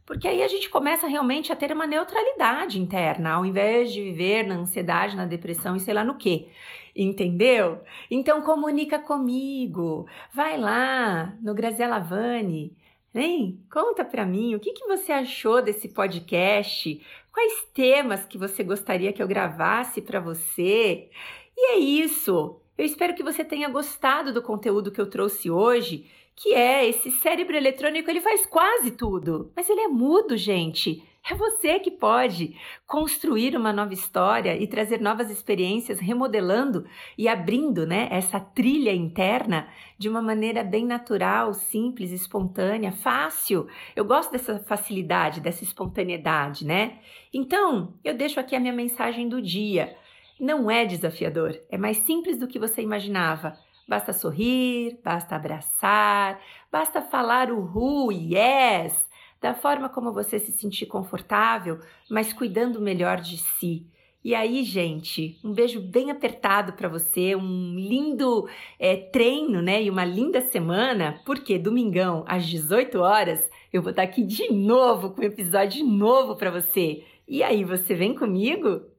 Porque 0.05 0.27
aí 0.27 0.43
a 0.43 0.47
gente 0.47 0.69
começa 0.69 1.07
realmente 1.07 1.51
a 1.51 1.55
ter 1.55 1.71
uma 1.71 1.87
neutralidade 1.87 2.79
interna, 2.79 3.33
ao 3.33 3.45
invés 3.45 3.91
de 3.91 4.01
viver 4.01 4.43
na 4.43 4.55
ansiedade, 4.55 5.15
na 5.15 5.25
depressão 5.25 5.75
e 5.75 5.79
sei 5.79 5.93
lá 5.93 6.03
no 6.03 6.17
que. 6.17 6.49
Entendeu? 6.95 7.81
Então 8.11 8.41
comunica 8.41 8.99
comigo. 8.99 10.05
Vai 10.33 10.57
lá 10.57 11.33
no 11.41 11.53
Graziela 11.53 11.99
Vani. 11.99 12.75
Hein? 13.15 13.63
Conta 13.71 14.03
para 14.03 14.25
mim 14.25 14.55
o 14.55 14.59
que, 14.59 14.73
que 14.73 14.87
você 14.87 15.11
achou 15.11 15.61
desse 15.61 15.87
podcast. 15.89 17.01
Quais 17.31 17.67
temas 17.73 18.25
que 18.25 18.37
você 18.37 18.63
gostaria 18.63 19.13
que 19.13 19.21
eu 19.21 19.27
gravasse 19.27 20.01
para 20.01 20.19
você? 20.19 21.09
E 21.55 21.71
é 21.71 21.77
isso. 21.77 22.59
Eu 22.77 22.85
espero 22.85 23.13
que 23.13 23.23
você 23.23 23.45
tenha 23.45 23.69
gostado 23.69 24.33
do 24.33 24.41
conteúdo 24.41 24.91
que 24.91 24.99
eu 24.99 25.09
trouxe 25.09 25.49
hoje, 25.49 26.09
que 26.35 26.53
é 26.53 26.87
esse 26.87 27.11
cérebro 27.11 27.55
eletrônico, 27.55 28.09
ele 28.09 28.21
faz 28.21 28.45
quase 28.45 28.91
tudo, 28.91 29.51
mas 29.55 29.69
ele 29.69 29.81
é 29.81 29.87
mudo, 29.87 30.35
gente. 30.35 31.03
É 31.29 31.33
você 31.35 31.79
que 31.79 31.89
pode 31.89 32.53
construir 32.85 33.55
uma 33.55 33.71
nova 33.71 33.93
história 33.93 34.57
e 34.57 34.67
trazer 34.67 34.99
novas 34.99 35.31
experiências, 35.31 35.97
remodelando 35.97 36.85
e 37.17 37.29
abrindo, 37.29 37.87
né, 37.87 38.09
essa 38.11 38.41
trilha 38.41 38.93
interna 38.93 39.69
de 39.97 40.09
uma 40.09 40.21
maneira 40.21 40.65
bem 40.65 40.85
natural, 40.85 41.53
simples, 41.53 42.11
espontânea, 42.11 42.91
fácil. 42.91 43.67
Eu 43.95 44.03
gosto 44.03 44.33
dessa 44.33 44.59
facilidade, 44.59 45.39
dessa 45.39 45.63
espontaneidade, 45.63 46.65
né? 46.65 46.99
Então, 47.33 47.93
eu 48.03 48.13
deixo 48.13 48.37
aqui 48.37 48.53
a 48.53 48.59
minha 48.59 48.73
mensagem 48.73 49.29
do 49.29 49.41
dia. 49.41 49.95
Não 50.37 50.69
é 50.69 50.83
desafiador, 50.83 51.57
é 51.69 51.77
mais 51.77 51.97
simples 51.99 52.37
do 52.37 52.49
que 52.49 52.59
você 52.59 52.81
imaginava. 52.81 53.57
Basta 53.87 54.13
sorrir, 54.13 54.99
basta 55.03 55.35
abraçar, 55.35 56.39
basta 56.71 57.01
falar 57.01 57.51
o 57.51 57.59
who, 57.59 58.11
yes, 58.11 58.93
da 59.41 59.53
forma 59.53 59.89
como 59.89 60.13
você 60.13 60.39
se 60.39 60.51
sentir 60.51 60.85
confortável, 60.85 61.79
mas 62.09 62.31
cuidando 62.31 62.79
melhor 62.81 63.19
de 63.19 63.37
si. 63.37 63.85
E 64.23 64.33
aí, 64.33 64.63
gente, 64.63 65.37
um 65.43 65.51
beijo 65.51 65.81
bem 65.81 66.09
apertado 66.09 66.71
para 66.73 66.87
você, 66.87 67.35
um 67.35 67.75
lindo 67.75 68.47
é, 68.79 68.95
treino, 68.95 69.61
né? 69.61 69.83
E 69.83 69.89
uma 69.89 70.05
linda 70.05 70.39
semana, 70.39 71.19
porque 71.25 71.59
domingão 71.59 72.23
às 72.25 72.47
18 72.47 72.99
horas 72.99 73.43
eu 73.73 73.81
vou 73.81 73.89
estar 73.89 74.03
aqui 74.03 74.23
de 74.23 74.49
novo 74.53 75.09
com 75.09 75.21
um 75.21 75.25
episódio 75.25 75.85
novo 75.85 76.37
para 76.37 76.51
você. 76.51 77.03
E 77.27 77.43
aí, 77.43 77.65
você 77.65 77.93
vem 77.95 78.15
comigo? 78.15 78.92